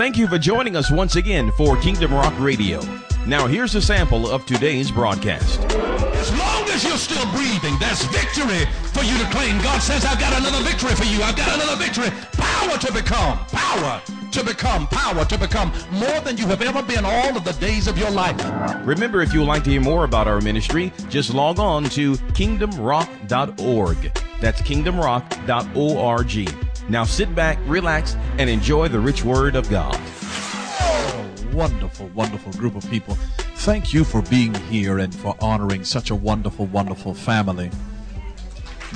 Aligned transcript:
Thank 0.00 0.16
you 0.16 0.26
for 0.28 0.38
joining 0.38 0.76
us 0.76 0.90
once 0.90 1.16
again 1.16 1.52
for 1.58 1.76
Kingdom 1.76 2.14
Rock 2.14 2.32
Radio. 2.38 2.80
Now, 3.26 3.46
here's 3.46 3.74
a 3.74 3.82
sample 3.82 4.30
of 4.30 4.46
today's 4.46 4.90
broadcast. 4.90 5.60
As 5.60 6.34
long 6.38 6.64
as 6.70 6.82
you're 6.82 6.96
still 6.96 7.30
breathing, 7.32 7.78
there's 7.78 8.02
victory 8.04 8.64
for 8.94 9.04
you 9.04 9.18
to 9.18 9.30
claim. 9.30 9.62
God 9.62 9.80
says, 9.80 10.06
I've 10.06 10.18
got 10.18 10.32
another 10.40 10.64
victory 10.64 10.94
for 10.94 11.04
you. 11.04 11.22
I've 11.22 11.36
got 11.36 11.54
another 11.54 11.76
victory. 11.76 12.08
Power 12.32 12.78
to 12.78 12.90
become. 12.94 13.44
Power 13.48 14.00
to 14.32 14.42
become. 14.42 14.86
Power 14.86 15.26
to 15.26 15.36
become 15.36 15.70
more 15.92 16.20
than 16.20 16.38
you 16.38 16.46
have 16.46 16.62
ever 16.62 16.82
been 16.82 17.04
all 17.04 17.36
of 17.36 17.44
the 17.44 17.52
days 17.60 17.86
of 17.86 17.98
your 17.98 18.10
life. 18.10 18.40
Remember, 18.86 19.20
if 19.20 19.34
you 19.34 19.40
would 19.40 19.48
like 19.48 19.64
to 19.64 19.70
hear 19.70 19.82
more 19.82 20.04
about 20.04 20.26
our 20.26 20.40
ministry, 20.40 20.94
just 21.10 21.34
log 21.34 21.58
on 21.58 21.84
to 21.90 22.14
kingdomrock.org. 22.32 24.18
That's 24.40 24.62
kingdomrock.org. 24.62 26.69
Now 26.90 27.04
sit 27.04 27.32
back, 27.36 27.56
relax, 27.66 28.16
and 28.36 28.50
enjoy 28.50 28.88
the 28.88 28.98
rich 28.98 29.24
word 29.24 29.54
of 29.54 29.70
God. 29.70 29.96
wonderful, 31.52 32.08
wonderful 32.16 32.52
group 32.54 32.74
of 32.74 32.88
people. 32.90 33.14
Thank 33.58 33.94
you 33.94 34.02
for 34.02 34.22
being 34.22 34.52
here 34.54 34.98
and 34.98 35.14
for 35.14 35.36
honoring 35.40 35.84
such 35.84 36.10
a 36.10 36.16
wonderful, 36.16 36.66
wonderful 36.66 37.14
family. 37.14 37.70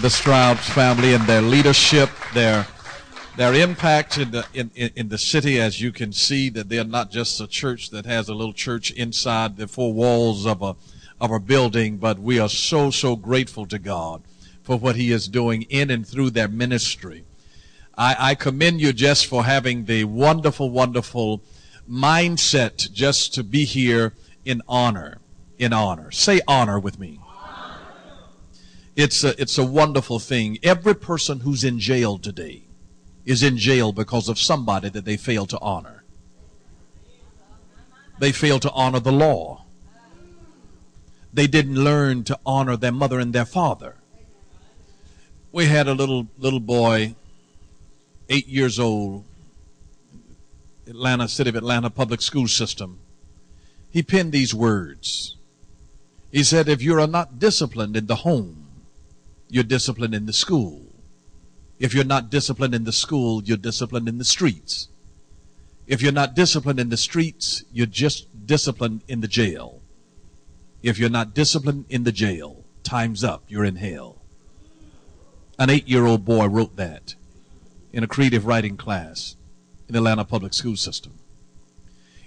The 0.01 0.11
Strouds 0.11 0.69
family 0.71 1.15
and 1.15 1.23
their 1.29 1.41
leadership, 1.41 2.11
their 2.33 2.67
their 3.37 3.55
impact 3.55 4.19
in 4.19 4.33
the 4.33 4.45
in, 4.55 4.73
in 4.75 5.09
the 5.09 5.19
city, 5.19 5.61
as 5.61 5.81
you 5.81 5.93
can 5.93 6.13
see, 6.13 6.49
that 6.49 6.69
they're 6.69 6.83
not 6.83 7.13
just 7.13 7.41
a 7.41 7.47
church 7.47 7.91
that 7.91 8.07
has 8.07 8.29
a 8.29 8.35
little 8.35 8.53
church 8.53 8.91
inside 8.91 9.57
the 9.57 9.69
four 9.69 9.93
walls 9.93 10.47
of 10.47 10.63
a 10.63 10.75
of 11.21 11.31
a 11.31 11.39
building, 11.39 11.99
but 11.99 12.19
we 12.19 12.41
are 12.41 12.49
so 12.49 12.91
so 12.91 13.15
grateful 13.15 13.67
to 13.67 13.79
God 13.79 14.25
for 14.65 14.77
what 14.77 14.97
He 14.97 15.13
is 15.13 15.29
doing 15.29 15.63
in 15.63 15.93
and 15.93 16.05
through 16.05 16.31
their 16.31 16.49
ministry. 16.49 17.25
I, 17.97 18.17
I 18.19 18.35
commend 18.35 18.81
you 18.81 18.93
just 18.93 19.27
for 19.27 19.45
having 19.45 19.85
the 19.85 20.05
wonderful, 20.05 20.71
wonderful 20.71 21.43
mindset 21.89 22.91
just 22.93 23.35
to 23.35 23.45
be 23.45 23.65
here 23.65 24.15
in 24.45 24.63
honor. 24.69 25.19
In 25.59 25.73
honor. 25.73 26.11
Say 26.11 26.41
honor 26.49 26.81
with 26.81 26.99
me. 26.99 27.21
It's 28.97 29.25
a, 29.25 29.41
it's 29.41 29.59
a 29.59 29.65
wonderful 29.65 30.19
thing. 30.19 30.59
Every 30.63 30.95
person 30.95 31.41
who's 31.41 31.65
in 31.65 31.79
jail 31.79 32.19
today 32.19 32.65
is 33.25 33.43
in 33.43 33.57
jail 33.57 33.93
because 33.93 34.29
of 34.29 34.39
somebody 34.39 34.89
that 34.89 35.05
they 35.05 35.17
failed 35.17 35.51
to 35.51 35.61
honor. 35.61 36.05
They 38.19 38.33
failed 38.33 38.63
to 38.63 38.71
honor 38.73 39.01
the 39.01 39.13
law. 39.13 39.65
They 41.33 41.49
didn't 41.49 41.83
learn 41.83 42.23
to 42.25 42.39
honor 42.47 42.77
their 42.77 42.93
mother 42.93 43.19
and 43.19 43.33
their 43.33 43.45
father. 43.45 43.97
We 45.51 45.67
had 45.67 45.89
a 45.89 45.95
little 45.95 46.29
little 46.39 46.61
boy 46.61 47.17
eight 48.29 48.47
years 48.47 48.79
old, 48.79 49.25
Atlanta, 50.87 51.29
City 51.29 51.51
of 51.51 51.57
Atlanta 51.57 51.91
public 51.91 52.21
school 52.21 52.49
system. 52.49 52.99
He 53.91 54.03
penned 54.03 54.33
these 54.33 54.55
words. 54.55 55.37
He 56.33 56.43
said, 56.43 56.69
if 56.69 56.83
you 56.83 56.99
are 56.99 57.07
not 57.07 57.39
disciplined 57.39 57.97
in 57.97 58.07
the 58.07 58.17
home, 58.17 58.67
you're 59.49 59.65
disciplined 59.65 60.15
in 60.15 60.27
the 60.27 60.33
school. 60.33 60.83
If 61.79 61.95
you're 61.95 62.05
not 62.05 62.31
disciplined 62.31 62.75
in 62.75 62.85
the 62.85 62.93
school, 62.93 63.43
you're 63.43 63.57
disciplined 63.57 64.09
in 64.09 64.19
the 64.19 64.25
streets. 64.25 64.89
If 65.87 66.03
you're 66.03 66.13
not 66.13 66.35
disciplined 66.35 66.81
in 66.81 66.89
the 66.89 66.97
streets, 66.97 67.63
you're 67.73 67.87
just 67.87 68.47
disciplined 68.47 69.03
in 69.07 69.21
the 69.21 69.29
jail. 69.29 69.81
If 70.83 70.99
you're 70.99 71.11
not 71.11 71.35
disciplined 71.35 71.85
in 71.89 72.05
the 72.05 72.13
jail, 72.13 72.65
time's 72.83 73.23
up. 73.23 73.45
You're 73.49 73.65
in 73.65 73.77
hell. 73.77 74.17
An 75.59 75.71
eight 75.71 75.87
year 75.87 76.05
old 76.05 76.25
boy 76.25 76.47
wrote 76.47 76.77
that 76.77 77.15
in 77.95 78.03
a 78.03 78.09
creative 78.09 78.45
writing 78.45 78.77
class 78.77 79.37
in 79.89 79.93
the 79.93 80.01
Atlanta 80.01 80.25
public 80.25 80.53
school 80.53 80.75
system. 80.75 81.13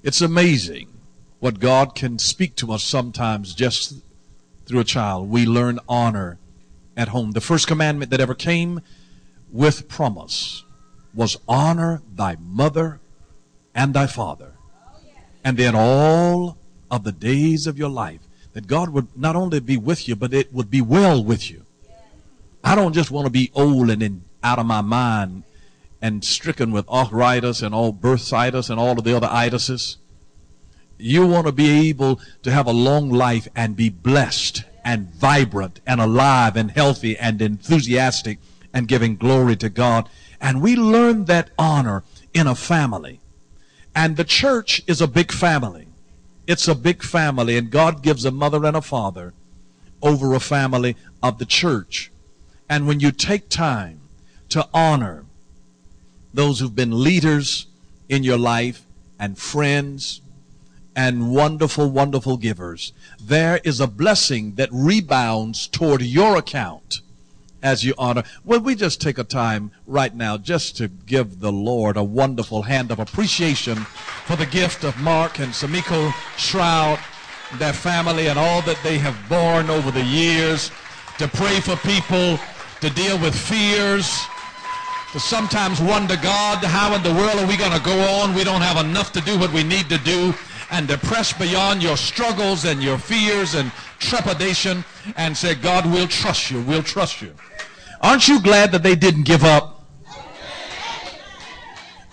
It's 0.02 0.22
amazing 0.22 0.88
what 1.40 1.60
God 1.60 1.94
can 1.94 2.20
speak 2.20 2.56
to 2.56 2.72
us 2.72 2.86
sometimes 2.86 3.54
just 3.54 4.02
through 4.66 4.80
a 4.80 4.86
child. 4.86 5.30
We 5.30 5.46
learn 5.46 5.82
honor 5.90 6.40
at 6.96 7.10
home. 7.10 7.32
The 7.32 7.42
first 7.42 7.68
commandment 7.68 8.12
that 8.12 8.22
ever 8.22 8.34
came 8.34 8.80
with 9.52 9.90
promise 9.90 10.64
was 11.14 11.36
honor 11.50 12.02
thy 12.16 12.38
mother 12.40 13.02
and 13.76 13.94
thy 13.94 14.08
father. 14.08 14.54
And 15.44 15.58
then 15.58 15.76
all 15.76 16.58
of 16.90 17.04
the 17.04 17.12
days 17.12 17.68
of 17.68 17.78
your 17.78 17.90
life, 17.90 18.22
that 18.54 18.68
God 18.68 18.90
would 18.90 19.08
not 19.18 19.36
only 19.36 19.60
be 19.60 19.76
with 19.76 20.08
you, 20.08 20.16
but 20.16 20.34
it 20.34 20.54
would 20.54 20.72
be 20.72 20.82
well 20.82 21.22
with 21.22 21.52
you. 21.52 21.66
I 22.64 22.74
don't 22.74 22.94
just 22.94 23.12
want 23.12 23.26
to 23.26 23.32
be 23.32 23.52
old 23.54 23.90
and 23.90 24.02
in, 24.02 24.24
out 24.42 24.60
of 24.60 24.66
my 24.66 24.82
mind 24.82 25.44
and 26.02 26.24
stricken 26.24 26.72
with 26.72 26.88
arthritis 26.90 27.62
and 27.62 27.74
all 27.74 27.94
bursitis 27.94 28.70
and 28.70 28.80
all 28.80 28.98
of 28.98 29.04
the 29.04 29.16
other 29.16 29.28
itises. 29.28 29.98
You 30.98 31.28
want 31.28 31.46
to 31.48 31.52
be 31.52 31.90
able 31.90 32.20
to 32.44 32.52
have 32.52 32.68
a 32.68 32.72
long 32.72 33.10
life 33.10 33.48
and 33.56 33.76
be 33.76 33.90
blessed 33.90 34.64
and 34.84 35.14
vibrant 35.14 35.80
and 35.86 36.00
alive 36.00 36.56
and 36.56 36.72
healthy 36.72 37.18
and 37.18 37.42
enthusiastic 37.42 38.40
and 38.74 38.88
giving 38.88 39.16
glory 39.16 39.56
to 39.58 39.70
God. 39.70 40.10
And 40.40 40.62
we 40.62 40.76
learn 40.76 41.26
that 41.26 41.50
honor 41.58 42.04
in 42.34 42.48
a 42.48 42.56
family. 42.56 43.20
And 43.96 44.18
the 44.18 44.24
church 44.24 44.82
is 44.88 45.02
a 45.02 45.08
big 45.08 45.32
family. 45.32 45.88
It's 46.46 46.68
a 46.68 46.76
big 46.76 47.04
family, 47.04 47.58
and 47.58 47.70
God 47.70 48.02
gives 48.02 48.24
a 48.24 48.32
mother 48.32 48.64
and 48.66 48.78
a 48.78 48.82
father 48.82 49.34
over 50.02 50.34
a 50.34 50.40
family 50.40 50.96
of 51.22 51.40
the 51.40 51.46
church. 51.46 52.12
And 52.70 52.88
when 52.88 53.00
you 53.00 53.12
take 53.12 53.50
time 53.50 54.00
to 54.50 54.68
honor 54.74 55.26
those 56.38 56.60
who've 56.60 56.76
been 56.76 57.04
leaders 57.04 57.66
in 58.08 58.24
your 58.24 58.38
life 58.38 58.86
and 59.20 59.40
friends 59.40 60.22
and 60.96 61.32
wonderful, 61.32 61.90
wonderful 61.90 62.38
givers. 62.38 62.94
There 63.20 63.60
is 63.64 63.80
a 63.80 63.88
blessing 63.88 64.54
that 64.54 64.70
rebounds 64.72 65.68
toward 65.68 66.04
your 66.04 66.38
account 66.38 67.02
as 67.64 67.84
you 67.84 67.96
honor. 67.98 68.22
Well, 68.46 68.60
we 68.60 68.76
just 68.76 69.02
take 69.02 69.18
a 69.18 69.24
time 69.24 69.72
right 69.88 70.14
now 70.14 70.38
just 70.38 70.78
to 70.78 70.88
give 70.88 71.40
the 71.40 71.52
Lord 71.52 71.98
a 71.98 72.04
wonderful 72.04 72.62
hand 72.62 72.92
of 72.92 73.00
appreciation 73.00 73.76
for 74.26 74.36
the 74.36 74.46
gift 74.46 74.84
of 74.84 74.96
Mark 75.00 75.40
and 75.40 75.52
Samiko 75.52 76.14
Stroud, 76.38 77.00
their 77.58 77.74
family, 77.74 78.28
and 78.28 78.38
all 78.38 78.62
that 78.62 78.78
they 78.84 79.00
have 79.00 79.18
borne 79.28 79.72
over 79.72 79.90
the 79.90 80.06
years, 80.06 80.70
to 81.18 81.28
pray 81.28 81.60
for 81.62 81.76
people, 81.78 82.38
to 82.82 82.92
deal 82.92 83.18
with 83.18 83.36
fears, 83.36 84.28
to 85.14 85.20
sometimes 85.20 85.80
wonder, 85.82 86.16
God, 86.18 86.64
how 86.64 86.94
in 86.94 87.02
the 87.02 87.14
world 87.14 87.40
are 87.40 87.48
we 87.48 87.58
going 87.58 87.72
to 87.72 87.84
go 87.84 87.98
on? 88.00 88.34
We 88.34 88.44
don't 88.44 88.62
have 88.62 88.84
enough 88.84 89.12
to 89.14 89.22
do 89.22 89.40
what 89.40 89.54
we 89.54 89.64
need 89.64 89.90
to 89.90 89.98
do. 90.00 90.34
And 90.70 90.88
to 90.90 90.98
press 90.98 91.32
beyond 91.32 91.82
your 91.82 91.96
struggles 91.96 92.66
and 92.66 92.84
your 92.84 92.98
fears 92.98 93.56
and 93.56 93.72
trepidation 94.00 94.84
and 95.16 95.36
say, 95.36 95.56
God, 95.56 95.86
we'll 95.86 96.10
trust 96.10 96.52
you. 96.52 96.62
We'll 96.62 96.84
trust 96.84 97.22
you. 97.22 97.34
Aren't 98.02 98.28
you 98.28 98.42
glad 98.42 98.74
that 98.74 98.84
they 98.84 98.96
didn't 98.96 99.24
give 99.24 99.46
up? 99.46 99.86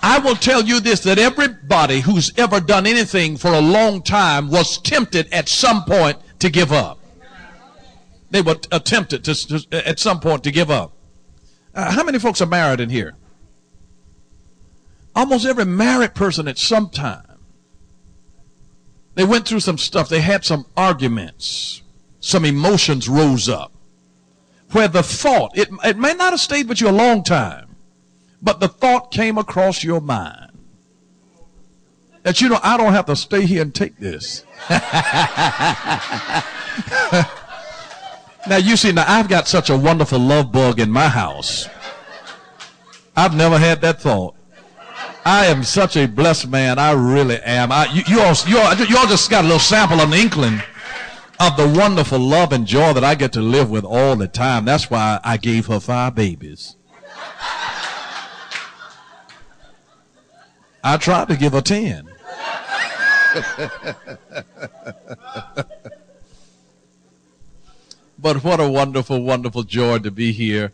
I 0.00 0.19
will 0.19 0.37
tell 0.37 0.62
you 0.62 0.81
this, 0.81 1.00
that 1.00 1.19
everybody 1.19 2.00
who's 2.00 2.33
ever 2.38 2.60
done 2.60 2.87
anything 2.87 3.37
for 3.37 3.53
a 3.53 3.60
long 3.60 4.03
time 4.03 4.50
was 4.50 4.78
tempted 4.78 5.33
at 5.33 5.49
some 5.49 5.84
point 5.84 6.19
to 6.41 6.50
give 6.50 6.72
up. 6.72 7.00
They 8.31 8.43
were 8.43 8.54
tempted 8.54 9.25
to, 9.25 9.34
to 9.49 9.88
at 9.88 9.99
some 9.99 10.21
point 10.21 10.44
to 10.44 10.50
give 10.50 10.71
up. 10.71 10.94
Uh, 11.74 11.90
how 11.90 12.04
many 12.04 12.18
folks 12.18 12.40
are 12.40 12.46
married 12.46 12.80
in 12.80 12.88
here? 12.88 13.14
Almost 15.14 15.46
every 15.46 15.64
married 15.64 16.14
person 16.14 16.48
at 16.48 16.58
some 16.58 16.90
time. 16.90 17.38
They 19.14 19.24
went 19.24 19.46
through 19.46 19.60
some 19.60 19.78
stuff. 19.78 20.08
They 20.08 20.20
had 20.20 20.44
some 20.44 20.66
arguments. 20.76 21.82
Some 22.20 22.44
emotions 22.44 23.08
rose 23.08 23.48
up. 23.48 23.72
Where 24.72 24.88
the 24.88 25.02
thought, 25.02 25.56
it, 25.56 25.68
it 25.84 25.98
may 25.98 26.14
not 26.14 26.32
have 26.32 26.40
stayed 26.40 26.68
with 26.68 26.80
you 26.80 26.88
a 26.88 26.90
long 26.90 27.22
time, 27.22 27.76
but 28.42 28.58
the 28.58 28.66
thought 28.66 29.12
came 29.12 29.38
across 29.38 29.84
your 29.84 30.00
mind 30.00 30.44
that 32.24 32.41
you 32.41 32.48
know, 32.48 32.59
I 32.62 32.77
don't 32.77 32.92
have 32.92 33.06
to 33.06 33.16
stay 33.16 33.47
here 33.47 33.62
and 33.62 33.74
take 33.74 33.98
this. 33.98 34.44
Now 38.46 38.56
you 38.56 38.76
see, 38.76 38.92
now 38.92 39.04
I've 39.06 39.28
got 39.28 39.48
such 39.48 39.70
a 39.70 39.76
wonderful 39.76 40.18
love 40.18 40.52
bug 40.52 40.78
in 40.78 40.91
my 40.91 41.08
house. 41.08 41.68
I've 43.16 43.34
never 43.34 43.58
had 43.58 43.80
that 43.80 44.00
thought. 44.00 44.36
I 45.24 45.46
am 45.46 45.64
such 45.64 45.96
a 45.96 46.06
blessed 46.06 46.48
man. 46.48 46.78
I 46.78 46.92
really 46.92 47.41
am. 47.41 47.72
I, 47.72 47.86
you, 47.86 48.02
you, 48.06 48.20
all, 48.20 48.34
you, 48.46 48.58
all, 48.58 48.74
you 48.74 48.98
all 48.98 49.06
just 49.06 49.30
got 49.30 49.44
a 49.44 49.46
little 49.46 49.58
sample 49.58 50.00
of 50.00 50.12
an 50.12 50.18
inkling 50.18 50.60
of 51.41 51.56
the 51.56 51.66
wonderful 51.66 52.18
love 52.18 52.52
and 52.52 52.66
joy 52.66 52.92
that 52.92 53.02
I 53.04 53.14
get 53.14 53.32
to 53.32 53.41
live 53.41 53.70
with 53.70 53.84
all 53.84 54.16
the 54.16 54.28
time. 54.28 54.66
That's 54.66 54.91
why 54.91 55.20
I 55.24 55.38
gave 55.38 55.66
her 55.66 55.80
five 55.80 56.14
babies. 56.14 56.76
I 60.82 60.98
tried 60.98 61.28
to 61.28 61.36
give 61.36 61.54
her 61.54 61.62
ten. 61.62 62.10
But 68.24 68.42
what 68.42 68.59
a 68.59 68.71
wonderful, 68.71 69.22
wonderful 69.22 69.65
joy 69.65 69.98
to 69.98 70.10
be 70.10 70.32
here 70.32 70.72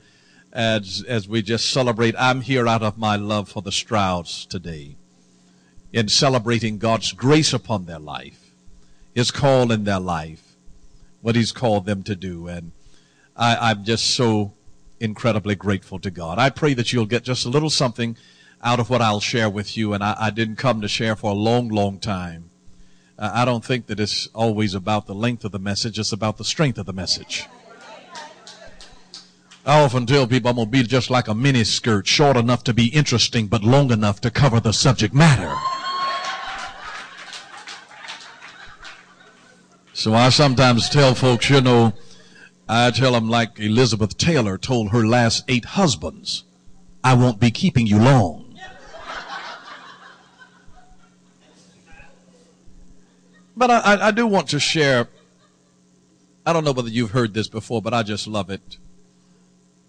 as, 0.52 1.04
as 1.08 1.26
we 1.26 1.42
just 1.42 1.68
celebrate. 1.68 2.14
I'm 2.16 2.42
here 2.42 2.68
out 2.68 2.84
of 2.84 2.96
my 2.96 3.16
love 3.16 3.48
for 3.48 3.60
the 3.60 3.72
Strouds 3.72 4.46
today. 4.46 4.94
in 5.92 6.06
celebrating 6.06 6.78
God's 6.78 7.10
grace 7.10 7.52
upon 7.52 7.86
their 7.86 7.98
life, 7.98 8.52
His 9.16 9.32
call 9.32 9.72
in 9.72 9.82
their 9.82 9.98
life, 9.98 10.54
what 11.22 11.34
He's 11.34 11.50
called 11.50 11.86
them 11.86 12.04
to 12.04 12.14
do. 12.14 12.46
And 12.46 12.70
I, 13.36 13.70
I'm 13.70 13.82
just 13.82 14.14
so 14.14 14.52
incredibly 15.00 15.56
grateful 15.56 15.98
to 15.98 16.10
God. 16.12 16.38
I 16.38 16.50
pray 16.50 16.72
that 16.74 16.92
you'll 16.92 17.04
get 17.04 17.24
just 17.24 17.44
a 17.44 17.50
little 17.50 17.68
something 17.68 18.16
out 18.62 18.78
of 18.78 18.90
what 18.90 19.02
I'll 19.02 19.18
share 19.18 19.50
with 19.50 19.76
you. 19.76 19.92
And 19.92 20.04
I, 20.04 20.14
I 20.20 20.30
didn't 20.30 20.54
come 20.54 20.82
to 20.82 20.88
share 20.88 21.16
for 21.16 21.32
a 21.32 21.34
long, 21.34 21.68
long 21.68 21.98
time. 21.98 22.49
Uh, 23.20 23.30
I 23.34 23.44
don't 23.44 23.62
think 23.62 23.86
that 23.88 24.00
it's 24.00 24.28
always 24.28 24.74
about 24.74 25.06
the 25.06 25.14
length 25.14 25.44
of 25.44 25.52
the 25.52 25.58
message, 25.58 25.98
it's 25.98 26.12
about 26.12 26.38
the 26.38 26.44
strength 26.44 26.78
of 26.78 26.86
the 26.86 26.94
message. 26.94 27.46
I 29.66 29.82
often 29.82 30.06
tell 30.06 30.26
people 30.26 30.48
I'm 30.48 30.56
going 30.56 30.68
to 30.68 30.70
be 30.70 30.82
just 30.82 31.10
like 31.10 31.28
a 31.28 31.34
mini 31.34 31.64
skirt, 31.64 32.06
short 32.06 32.38
enough 32.38 32.64
to 32.64 32.72
be 32.72 32.86
interesting, 32.86 33.46
but 33.46 33.62
long 33.62 33.92
enough 33.92 34.22
to 34.22 34.30
cover 34.30 34.58
the 34.58 34.72
subject 34.72 35.12
matter. 35.12 35.54
So 39.92 40.14
I 40.14 40.30
sometimes 40.30 40.88
tell 40.88 41.14
folks, 41.14 41.50
you 41.50 41.60
know, 41.60 41.92
I 42.66 42.90
tell 42.90 43.12
them 43.12 43.28
like 43.28 43.60
Elizabeth 43.60 44.16
Taylor 44.16 44.56
told 44.56 44.92
her 44.92 45.06
last 45.06 45.44
eight 45.46 45.66
husbands, 45.66 46.44
I 47.04 47.12
won't 47.12 47.38
be 47.38 47.50
keeping 47.50 47.86
you 47.86 47.98
long. 47.98 48.49
But 53.56 53.70
I, 53.70 54.08
I, 54.08 54.10
do 54.10 54.26
want 54.26 54.48
to 54.50 54.60
share, 54.60 55.08
I 56.46 56.52
don't 56.52 56.64
know 56.64 56.72
whether 56.72 56.88
you've 56.88 57.10
heard 57.10 57.34
this 57.34 57.48
before, 57.48 57.82
but 57.82 57.92
I 57.92 58.02
just 58.02 58.26
love 58.26 58.50
it. 58.50 58.78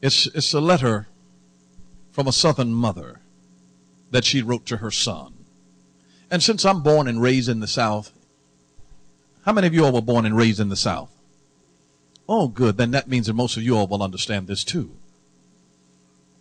It's, 0.02 0.26
it's 0.28 0.54
a 0.54 0.60
letter 0.60 1.08
from 2.12 2.28
a 2.28 2.32
southern 2.32 2.74
mother 2.74 3.20
that 4.10 4.26
she 4.26 4.42
wrote 4.42 4.66
to 4.68 4.78
her 4.78 4.92
son. 4.92 5.34
And 6.30 6.42
since 6.42 6.66
I'm 6.66 6.82
born 6.82 7.08
and 7.08 7.22
raised 7.22 7.50
in 7.50 7.60
the 7.60 7.68
South, 7.68 8.12
how 9.46 9.54
many 9.54 9.68
of 9.68 9.74
you 9.74 9.86
all 9.86 9.92
were 9.92 10.02
born 10.02 10.26
and 10.26 10.36
raised 10.36 10.60
in 10.60 10.70
the 10.70 10.76
South? 10.76 11.12
Oh, 12.28 12.48
good. 12.48 12.78
Then 12.78 12.92
that 12.92 13.10
means 13.10 13.28
that 13.28 13.34
most 13.34 13.58
of 13.58 13.64
you 13.64 13.76
all 13.76 13.88
will 13.88 14.04
understand 14.04 14.48
this 14.48 14.64
too. 14.64 14.92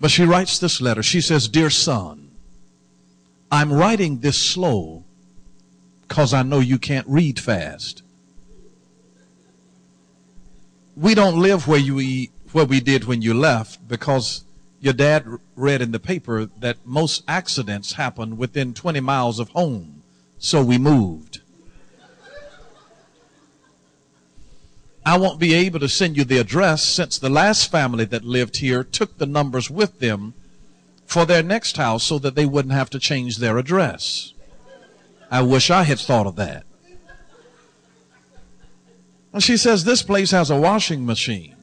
But 0.00 0.10
she 0.10 0.24
writes 0.24 0.58
this 0.58 0.80
letter. 0.80 1.02
She 1.02 1.20
says, 1.20 1.48
Dear 1.48 1.70
son, 1.70 2.30
I'm 3.50 3.72
writing 3.72 4.20
this 4.20 4.38
slow 4.38 5.04
because 6.10 6.34
I 6.34 6.42
know 6.42 6.58
you 6.58 6.76
can't 6.76 7.06
read 7.06 7.38
fast. 7.38 8.02
We 10.96 11.14
don't 11.14 11.40
live 11.40 11.68
where 11.68 11.78
you 11.78 12.00
eat, 12.00 12.32
where 12.50 12.64
we 12.64 12.80
did 12.80 13.04
when 13.04 13.22
you 13.22 13.32
left 13.32 13.86
because 13.86 14.42
your 14.80 14.92
dad 14.92 15.24
read 15.54 15.80
in 15.80 15.92
the 15.92 16.00
paper 16.00 16.46
that 16.58 16.84
most 16.84 17.22
accidents 17.28 17.92
happen 17.92 18.36
within 18.36 18.74
20 18.74 18.98
miles 18.98 19.38
of 19.38 19.50
home. 19.50 20.02
So 20.36 20.64
we 20.64 20.78
moved. 20.78 21.42
I 25.06 25.16
won't 25.16 25.38
be 25.38 25.54
able 25.54 25.78
to 25.78 25.88
send 25.88 26.16
you 26.16 26.24
the 26.24 26.38
address 26.38 26.82
since 26.82 27.18
the 27.18 27.30
last 27.30 27.70
family 27.70 28.04
that 28.06 28.24
lived 28.24 28.56
here 28.56 28.82
took 28.82 29.18
the 29.18 29.26
numbers 29.26 29.70
with 29.70 30.00
them 30.00 30.34
for 31.06 31.24
their 31.24 31.44
next 31.44 31.76
house 31.76 32.02
so 32.02 32.18
that 32.18 32.34
they 32.34 32.46
wouldn't 32.46 32.74
have 32.74 32.90
to 32.90 32.98
change 32.98 33.36
their 33.36 33.58
address. 33.58 34.32
I 35.30 35.42
wish 35.42 35.70
I 35.70 35.84
had 35.84 35.98
thought 35.98 36.26
of 36.26 36.36
that. 36.36 36.64
And 39.32 39.42
she 39.42 39.56
says, 39.56 39.84
This 39.84 40.02
place 40.02 40.32
has 40.32 40.50
a 40.50 40.56
washing 40.56 41.06
machine. 41.06 41.56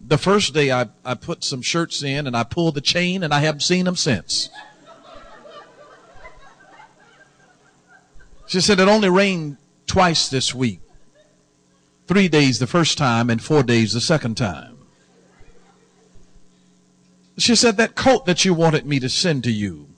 The 0.00 0.18
first 0.18 0.54
day 0.54 0.70
I, 0.70 0.88
I 1.04 1.14
put 1.14 1.42
some 1.42 1.62
shirts 1.62 2.02
in 2.02 2.26
and 2.26 2.36
I 2.36 2.44
pulled 2.44 2.74
the 2.74 2.80
chain 2.80 3.22
and 3.22 3.32
I 3.32 3.40
haven't 3.40 3.60
seen 3.60 3.84
them 3.84 3.96
since. 3.96 4.50
She 8.46 8.60
said, 8.60 8.80
It 8.80 8.88
only 8.88 9.08
rained 9.08 9.56
twice 9.86 10.28
this 10.28 10.54
week 10.54 10.80
three 12.08 12.26
days 12.26 12.58
the 12.58 12.66
first 12.66 12.96
time 12.96 13.28
and 13.28 13.40
four 13.40 13.62
days 13.62 13.92
the 13.92 14.00
second 14.00 14.36
time. 14.36 14.78
She 17.36 17.54
said, 17.54 17.76
That 17.76 17.94
coat 17.94 18.24
that 18.26 18.44
you 18.44 18.54
wanted 18.54 18.86
me 18.86 18.98
to 18.98 19.08
send 19.08 19.44
to 19.44 19.52
you, 19.52 19.88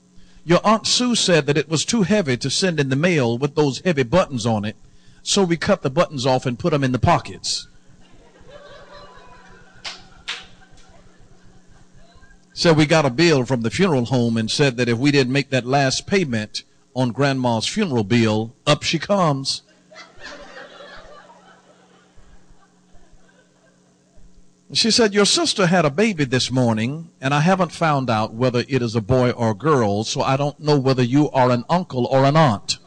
your 0.50 0.60
Aunt 0.66 0.84
Sue 0.84 1.14
said 1.14 1.46
that 1.46 1.56
it 1.56 1.68
was 1.68 1.84
too 1.84 2.02
heavy 2.02 2.36
to 2.36 2.50
send 2.50 2.80
in 2.80 2.88
the 2.88 2.96
mail 2.96 3.38
with 3.38 3.54
those 3.54 3.80
heavy 3.84 4.02
buttons 4.02 4.44
on 4.44 4.64
it, 4.64 4.74
so 5.22 5.44
we 5.44 5.56
cut 5.56 5.82
the 5.82 5.90
buttons 5.90 6.26
off 6.26 6.44
and 6.44 6.58
put 6.58 6.72
them 6.72 6.82
in 6.82 6.90
the 6.90 6.98
pockets. 6.98 7.68
So 12.52 12.72
we 12.72 12.84
got 12.84 13.06
a 13.06 13.10
bill 13.10 13.44
from 13.44 13.62
the 13.62 13.70
funeral 13.70 14.06
home 14.06 14.36
and 14.36 14.50
said 14.50 14.76
that 14.76 14.88
if 14.88 14.98
we 14.98 15.12
didn't 15.12 15.32
make 15.32 15.50
that 15.50 15.64
last 15.64 16.08
payment 16.08 16.64
on 16.96 17.12
grandma's 17.12 17.68
funeral 17.68 18.02
bill, 18.02 18.52
up 18.66 18.82
she 18.82 18.98
comes. 18.98 19.62
She 24.72 24.92
said, 24.92 25.14
Your 25.14 25.26
sister 25.26 25.66
had 25.66 25.84
a 25.84 25.90
baby 25.90 26.24
this 26.24 26.50
morning, 26.50 27.10
and 27.20 27.34
I 27.34 27.40
haven't 27.40 27.72
found 27.72 28.08
out 28.08 28.34
whether 28.34 28.60
it 28.68 28.82
is 28.82 28.94
a 28.94 29.00
boy 29.00 29.32
or 29.32 29.50
a 29.50 29.54
girl, 29.54 30.04
so 30.04 30.22
I 30.22 30.36
don't 30.36 30.60
know 30.60 30.78
whether 30.78 31.02
you 31.02 31.28
are 31.30 31.50
an 31.50 31.64
uncle 31.68 32.06
or 32.06 32.24
an 32.24 32.36
aunt. 32.36 32.78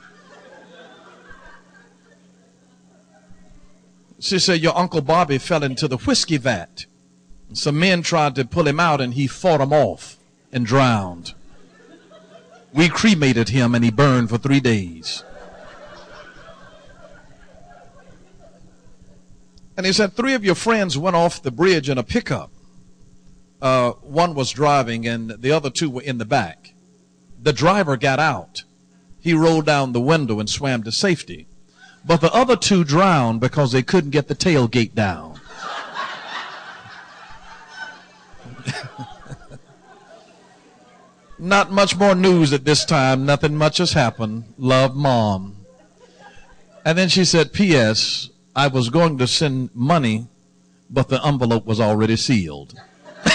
She 4.19 4.39
said, 4.39 4.61
Your 4.61 4.77
Uncle 4.77 5.01
Bobby 5.01 5.37
fell 5.37 5.63
into 5.63 5.89
the 5.89 5.97
whiskey 5.97 6.37
vat. 6.37 6.85
Some 7.51 7.77
men 7.77 8.01
tried 8.01 8.35
to 8.35 8.45
pull 8.45 8.65
him 8.65 8.79
out, 8.79 9.01
and 9.01 9.13
he 9.13 9.27
fought 9.27 9.57
them 9.57 9.73
off 9.73 10.17
and 10.53 10.65
drowned. 10.65 11.33
We 12.71 12.87
cremated 12.87 13.49
him, 13.49 13.75
and 13.75 13.83
he 13.83 13.91
burned 13.91 14.29
for 14.29 14.37
three 14.37 14.61
days. 14.61 15.25
And 19.75 19.85
he 19.85 19.93
said, 19.93 20.13
Three 20.13 20.33
of 20.33 20.45
your 20.45 20.55
friends 20.55 20.97
went 20.97 21.15
off 21.15 21.41
the 21.41 21.51
bridge 21.51 21.89
in 21.89 21.97
a 21.97 22.03
pickup. 22.03 22.51
Uh, 23.61 23.91
one 24.01 24.35
was 24.35 24.51
driving, 24.51 25.07
and 25.07 25.29
the 25.31 25.51
other 25.51 25.69
two 25.69 25.89
were 25.89 26.01
in 26.01 26.17
the 26.17 26.25
back. 26.25 26.73
The 27.41 27.53
driver 27.53 27.97
got 27.97 28.19
out. 28.19 28.63
He 29.19 29.33
rolled 29.33 29.65
down 29.65 29.93
the 29.93 30.01
window 30.01 30.39
and 30.39 30.49
swam 30.49 30.83
to 30.83 30.91
safety. 30.91 31.47
But 32.05 32.19
the 32.19 32.33
other 32.33 32.57
two 32.57 32.83
drowned 32.83 33.39
because 33.39 33.71
they 33.71 33.81
couldn't 33.81 34.09
get 34.09 34.27
the 34.27 34.35
tailgate 34.35 34.93
down. 34.93 35.39
Not 41.39 41.71
much 41.71 41.95
more 41.95 42.15
news 42.15 42.51
at 42.51 42.65
this 42.65 42.83
time. 42.83 43.25
Nothing 43.25 43.55
much 43.55 43.77
has 43.77 43.93
happened. 43.93 44.53
Love, 44.57 44.93
mom. 44.93 45.55
And 46.83 46.97
then 46.97 47.07
she 47.07 47.23
said, 47.23 47.53
P.S. 47.53 48.29
I 48.55 48.67
was 48.67 48.89
going 48.89 49.17
to 49.17 49.25
send 49.25 49.71
money, 49.73 50.27
but 50.89 51.09
the 51.09 51.25
envelope 51.25 51.65
was 51.65 51.79
already 51.79 52.15
sealed. 52.15 52.75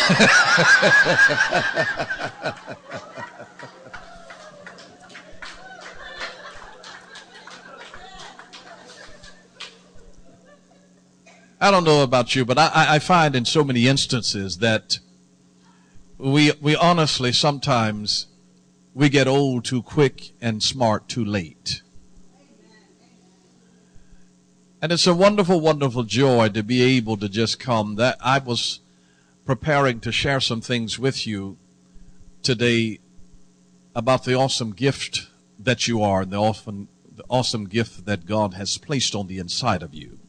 I 11.61 11.73
don't 11.73 11.83
know 11.83 12.05
about 12.05 12.37
you, 12.37 12.45
but 12.45 12.57
I, 12.57 12.71
I, 12.75 12.99
find 13.01 13.35
in 13.35 13.45
so 13.45 13.65
many 13.65 13.89
instances 13.89 14.59
that 14.59 15.01
we, 16.17 16.53
we 16.61 16.77
honestly 16.77 17.33
sometimes 17.33 18.27
we 18.95 19.09
get 19.09 19.27
old 19.27 19.65
too 19.65 19.83
quick 19.83 20.31
and 20.41 20.63
smart 20.63 21.09
too 21.09 21.25
late. 21.25 21.83
And 24.81 24.93
it's 24.93 25.09
a 25.09 25.15
wonderful, 25.15 25.61
wonderful 25.61 26.05
joy 26.05 26.51
to 26.51 26.63
be 26.63 26.83
able 26.83 27.17
to 27.17 27.29
just 27.29 27.59
come. 27.59 27.97
That 27.97 28.17
I 28.21 28.39
was 28.39 28.79
preparing 29.45 29.99
to 30.01 30.13
share 30.13 30.41
some 30.41 30.61
things 30.61 31.01
with 31.01 31.27
you 31.27 31.57
today 32.45 33.01
about 33.97 34.25
the 34.25 34.35
awesome 34.35 34.73
gift 34.73 35.27
that 35.59 35.89
you 35.89 36.01
are 36.01 36.23
and 36.23 36.31
the 36.31 36.37
awesome, 36.37 36.87
the 37.13 37.25
awesome 37.29 37.65
gift 37.65 38.07
that 38.07 38.25
God 38.25 38.55
has 38.55 38.79
placed 38.79 39.17
on 39.17 39.27
the 39.27 39.39
inside 39.39 39.83
of 39.83 39.95
you. 39.95 40.21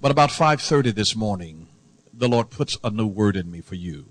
But 0.00 0.10
about 0.10 0.30
5.30 0.30 0.94
this 0.94 1.14
morning, 1.14 1.68
the 2.14 2.28
Lord 2.28 2.48
puts 2.48 2.78
a 2.82 2.88
new 2.88 3.06
word 3.06 3.36
in 3.36 3.50
me 3.50 3.60
for 3.60 3.74
you. 3.74 4.06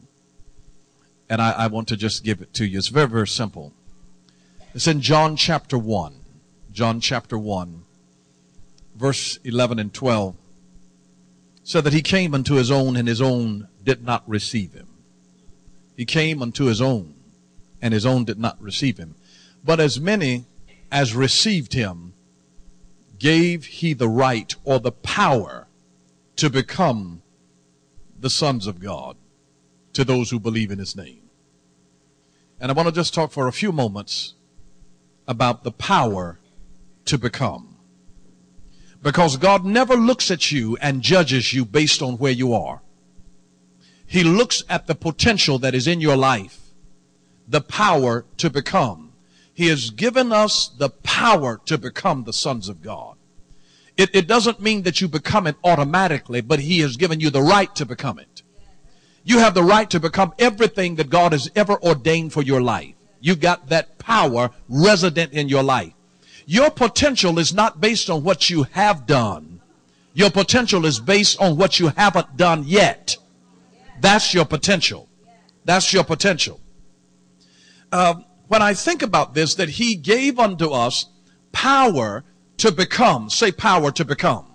And 1.27 1.41
I, 1.41 1.51
I 1.51 1.67
want 1.67 1.87
to 1.87 1.97
just 1.97 2.23
give 2.23 2.41
it 2.41 2.53
to 2.55 2.65
you. 2.65 2.77
It's 2.77 2.89
very, 2.89 3.07
very 3.07 3.27
simple. 3.27 3.73
It's 4.75 4.87
in 4.87 5.01
John 5.01 5.35
chapter 5.35 5.79
1. 5.79 6.13
John 6.71 6.99
chapter 6.99 7.39
1 7.39 7.85
verse 8.95 9.39
11 9.43 9.79
and 9.79 9.93
12 9.93 10.35
said 11.63 11.83
that 11.83 11.93
he 11.93 12.01
came 12.01 12.33
unto 12.33 12.55
his 12.55 12.71
own 12.71 12.97
and 12.97 13.07
his 13.07 13.21
own 13.21 13.67
did 13.83 14.03
not 14.03 14.27
receive 14.27 14.73
him. 14.73 14.87
He 15.95 16.05
came 16.05 16.41
unto 16.41 16.65
his 16.65 16.81
own 16.81 17.13
and 17.81 17.93
his 17.93 18.05
own 18.05 18.25
did 18.25 18.39
not 18.39 18.61
receive 18.61 18.97
him. 18.97 19.15
But 19.63 19.79
as 19.79 19.99
many 19.99 20.45
as 20.91 21.15
received 21.15 21.73
him 21.73 22.13
gave 23.19 23.65
he 23.65 23.93
the 23.93 24.09
right 24.09 24.53
or 24.63 24.79
the 24.79 24.91
power 24.91 25.67
to 26.37 26.49
become 26.49 27.21
the 28.19 28.29
sons 28.29 28.67
of 28.67 28.79
God 28.79 29.15
to 29.93 30.03
those 30.03 30.29
who 30.29 30.39
believe 30.39 30.71
in 30.71 30.79
his 30.79 30.95
name. 30.95 31.21
And 32.59 32.71
I 32.71 32.73
want 32.73 32.87
to 32.87 32.93
just 32.93 33.13
talk 33.13 33.31
for 33.31 33.47
a 33.47 33.51
few 33.51 33.71
moments 33.71 34.35
about 35.27 35.63
the 35.63 35.71
power 35.71 36.39
to 37.05 37.17
become. 37.17 37.70
Because 39.01 39.37
God 39.37 39.65
never 39.65 39.95
looks 39.95 40.29
at 40.29 40.51
you 40.51 40.77
and 40.77 41.01
judges 41.01 41.53
you 41.53 41.65
based 41.65 42.01
on 42.01 42.17
where 42.17 42.31
you 42.31 42.53
are. 42.53 42.81
He 44.05 44.23
looks 44.23 44.63
at 44.69 44.87
the 44.87 44.95
potential 44.95 45.57
that 45.59 45.73
is 45.73 45.87
in 45.87 46.01
your 46.01 46.17
life, 46.17 46.59
the 47.47 47.61
power 47.61 48.25
to 48.37 48.49
become. 48.49 49.13
He 49.53 49.67
has 49.67 49.89
given 49.89 50.31
us 50.31 50.67
the 50.67 50.89
power 50.89 51.59
to 51.65 51.77
become 51.77 52.23
the 52.23 52.33
sons 52.33 52.69
of 52.69 52.81
God. 52.81 53.15
It, 53.97 54.09
it 54.13 54.27
doesn't 54.27 54.61
mean 54.61 54.83
that 54.83 55.01
you 55.01 55.07
become 55.07 55.47
it 55.47 55.55
automatically, 55.63 56.41
but 56.41 56.59
He 56.59 56.79
has 56.79 56.97
given 56.97 57.19
you 57.19 57.29
the 57.29 57.41
right 57.41 57.73
to 57.75 57.85
become 57.85 58.19
it. 58.19 58.41
You 59.23 59.39
have 59.39 59.53
the 59.53 59.63
right 59.63 59.89
to 59.91 59.99
become 59.99 60.33
everything 60.39 60.95
that 60.95 61.09
God 61.09 61.31
has 61.31 61.49
ever 61.55 61.81
ordained 61.83 62.33
for 62.33 62.41
your 62.41 62.61
life. 62.61 62.95
You 63.19 63.35
got 63.35 63.69
that 63.69 63.99
power 63.99 64.51
resident 64.67 65.33
in 65.33 65.47
your 65.47 65.63
life. 65.63 65.93
Your 66.51 66.69
potential 66.69 67.39
is 67.39 67.53
not 67.53 67.79
based 67.79 68.09
on 68.09 68.25
what 68.25 68.49
you 68.49 68.63
have 68.71 69.05
done. 69.05 69.61
Your 70.13 70.29
potential 70.29 70.85
is 70.85 70.99
based 70.99 71.39
on 71.39 71.55
what 71.55 71.79
you 71.79 71.93
haven't 71.95 72.35
done 72.35 72.65
yet. 72.65 73.15
That's 74.01 74.33
your 74.33 74.43
potential. 74.43 75.07
That's 75.63 75.93
your 75.93 76.03
potential. 76.03 76.59
Uh, 77.89 78.15
when 78.49 78.61
I 78.61 78.73
think 78.73 79.01
about 79.01 79.33
this, 79.33 79.55
that 79.55 79.69
He 79.69 79.95
gave 79.95 80.39
unto 80.39 80.71
us 80.71 81.05
power 81.53 82.25
to 82.57 82.69
become. 82.73 83.29
Say 83.29 83.53
power 83.53 83.89
to 83.91 84.03
become. 84.03 84.45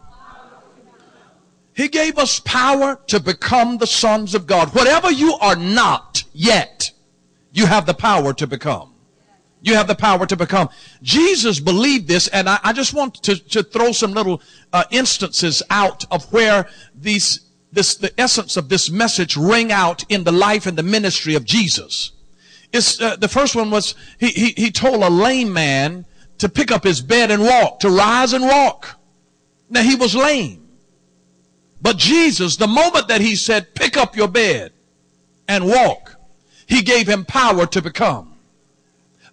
He 1.72 1.88
gave 1.88 2.18
us 2.18 2.40
power 2.40 3.00
to 3.06 3.18
become 3.20 3.78
the 3.78 3.86
sons 3.86 4.34
of 4.34 4.46
God. 4.46 4.74
Whatever 4.74 5.10
you 5.10 5.32
are 5.40 5.56
not 5.56 6.24
yet, 6.34 6.90
you 7.54 7.64
have 7.64 7.86
the 7.86 7.94
power 7.94 8.34
to 8.34 8.46
become. 8.46 8.95
You 9.66 9.74
have 9.74 9.88
the 9.88 9.96
power 9.96 10.26
to 10.26 10.36
become. 10.36 10.68
Jesus 11.02 11.58
believed 11.58 12.06
this, 12.06 12.28
and 12.28 12.48
I, 12.48 12.60
I 12.62 12.72
just 12.72 12.94
want 12.94 13.14
to, 13.24 13.36
to 13.48 13.64
throw 13.64 13.90
some 13.90 14.12
little 14.12 14.40
uh, 14.72 14.84
instances 14.92 15.60
out 15.70 16.04
of 16.12 16.32
where 16.32 16.68
these 16.94 17.40
this 17.72 17.96
the 17.96 18.12
essence 18.18 18.56
of 18.56 18.68
this 18.68 18.88
message 18.90 19.36
ring 19.36 19.72
out 19.72 20.04
in 20.08 20.22
the 20.22 20.30
life 20.30 20.66
and 20.66 20.78
the 20.78 20.84
ministry 20.84 21.34
of 21.34 21.44
Jesus. 21.44 22.12
It's, 22.72 23.00
uh, 23.00 23.16
the 23.16 23.26
first 23.26 23.56
one 23.56 23.72
was 23.72 23.96
he, 24.20 24.28
he, 24.28 24.54
he 24.56 24.70
told 24.70 25.02
a 25.02 25.10
lame 25.10 25.52
man 25.52 26.06
to 26.38 26.48
pick 26.48 26.70
up 26.70 26.84
his 26.84 27.00
bed 27.00 27.32
and 27.32 27.42
walk, 27.42 27.80
to 27.80 27.90
rise 27.90 28.34
and 28.34 28.44
walk. 28.44 28.94
Now 29.68 29.82
he 29.82 29.96
was 29.96 30.14
lame. 30.14 30.68
But 31.82 31.96
Jesus, 31.96 32.54
the 32.54 32.68
moment 32.68 33.08
that 33.08 33.20
he 33.20 33.34
said, 33.34 33.74
pick 33.74 33.96
up 33.96 34.14
your 34.14 34.28
bed 34.28 34.72
and 35.48 35.66
walk, 35.66 36.14
he 36.68 36.82
gave 36.82 37.08
him 37.08 37.24
power 37.24 37.66
to 37.66 37.82
become. 37.82 38.35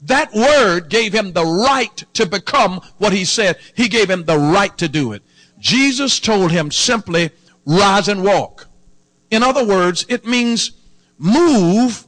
That 0.06 0.34
word 0.34 0.90
gave 0.90 1.14
him 1.14 1.32
the 1.32 1.46
right 1.46 2.04
to 2.14 2.26
become 2.26 2.82
what 2.98 3.14
he 3.14 3.24
said. 3.24 3.58
He 3.76 3.88
gave 3.88 4.10
him 4.10 4.26
the 4.26 4.38
right 4.38 4.78
to 4.78 4.90
do 4.90 5.14
it. 5.14 5.24
Jesus 5.60 6.20
told 6.20 6.52
him 6.52 6.72
simply, 6.72 7.32
rise 7.66 8.10
and 8.10 8.24
walk. 8.24 8.68
In 9.32 9.44
other 9.44 9.66
words, 9.66 10.06
it 10.10 10.26
means 10.26 10.74
move. 11.18 12.06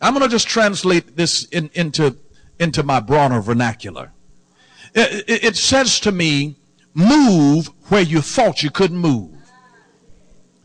I'm 0.00 0.14
going 0.14 0.22
to 0.22 0.28
just 0.28 0.46
translate 0.46 1.16
this 1.16 1.44
in, 1.46 1.68
into, 1.74 2.16
into 2.60 2.84
my 2.84 3.00
Bronner 3.00 3.40
vernacular. 3.40 4.12
It, 4.94 5.28
it, 5.28 5.44
it 5.44 5.56
says 5.56 5.98
to 6.00 6.12
me, 6.12 6.56
move 6.94 7.70
where 7.88 8.02
you 8.02 8.22
thought 8.22 8.62
you 8.62 8.70
couldn't 8.70 8.98
move. 8.98 9.30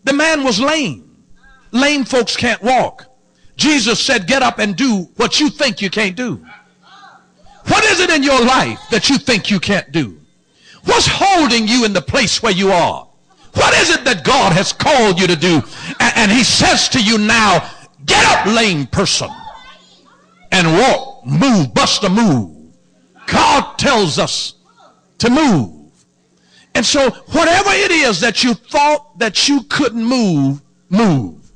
The 0.04 0.14
man 0.14 0.44
was 0.44 0.60
lame. 0.60 1.26
Lame 1.72 2.06
folks 2.06 2.38
can't 2.38 2.62
walk. 2.62 3.06
Jesus 3.56 4.00
said, 4.00 4.28
get 4.28 4.44
up 4.44 4.60
and 4.60 4.76
do 4.76 5.10
what 5.16 5.40
you 5.40 5.50
think 5.50 5.82
you 5.82 5.90
can't 5.90 6.16
do. 6.16 6.46
What 7.68 7.84
is 7.86 8.00
it 8.00 8.10
in 8.10 8.24
your 8.24 8.44
life 8.44 8.80
that 8.92 9.10
you 9.10 9.18
think 9.18 9.52
you 9.52 9.60
can't 9.60 9.92
do? 9.92 10.20
What's 10.86 11.08
holding 11.08 11.68
you 11.68 11.86
in 11.86 11.94
the 11.94 12.02
place 12.02 12.42
where 12.42 12.54
you 12.54 12.72
are? 12.72 13.08
What 13.54 13.74
is 13.76 13.90
it 13.90 14.06
that 14.06 14.24
God 14.24 14.54
has 14.54 14.72
called 14.72 15.20
you 15.20 15.28
to 15.28 15.36
do? 15.36 15.62
And, 16.00 16.14
and 16.16 16.32
he 16.32 16.44
says 16.44 16.88
to 16.90 17.04
you 17.04 17.18
now, 17.18 17.70
get 18.06 18.26
up, 18.26 18.46
lame 18.46 18.86
person, 18.88 19.30
and 20.52 20.68
walk, 20.78 21.26
move, 21.26 21.74
bust 21.74 22.04
a 22.04 22.10
move. 22.10 22.74
God 23.26 23.78
tells 23.78 24.18
us 24.18 24.54
to 25.18 25.30
move. 25.30 25.92
And 26.74 26.86
so 26.86 27.10
whatever 27.10 27.72
it 27.72 27.92
is 27.92 28.20
that 28.22 28.44
you 28.44 28.54
thought 28.54 29.18
that 29.20 29.50
you 29.50 29.64
couldn't 29.64 30.04
move, 30.04 30.62
move. 30.90 31.52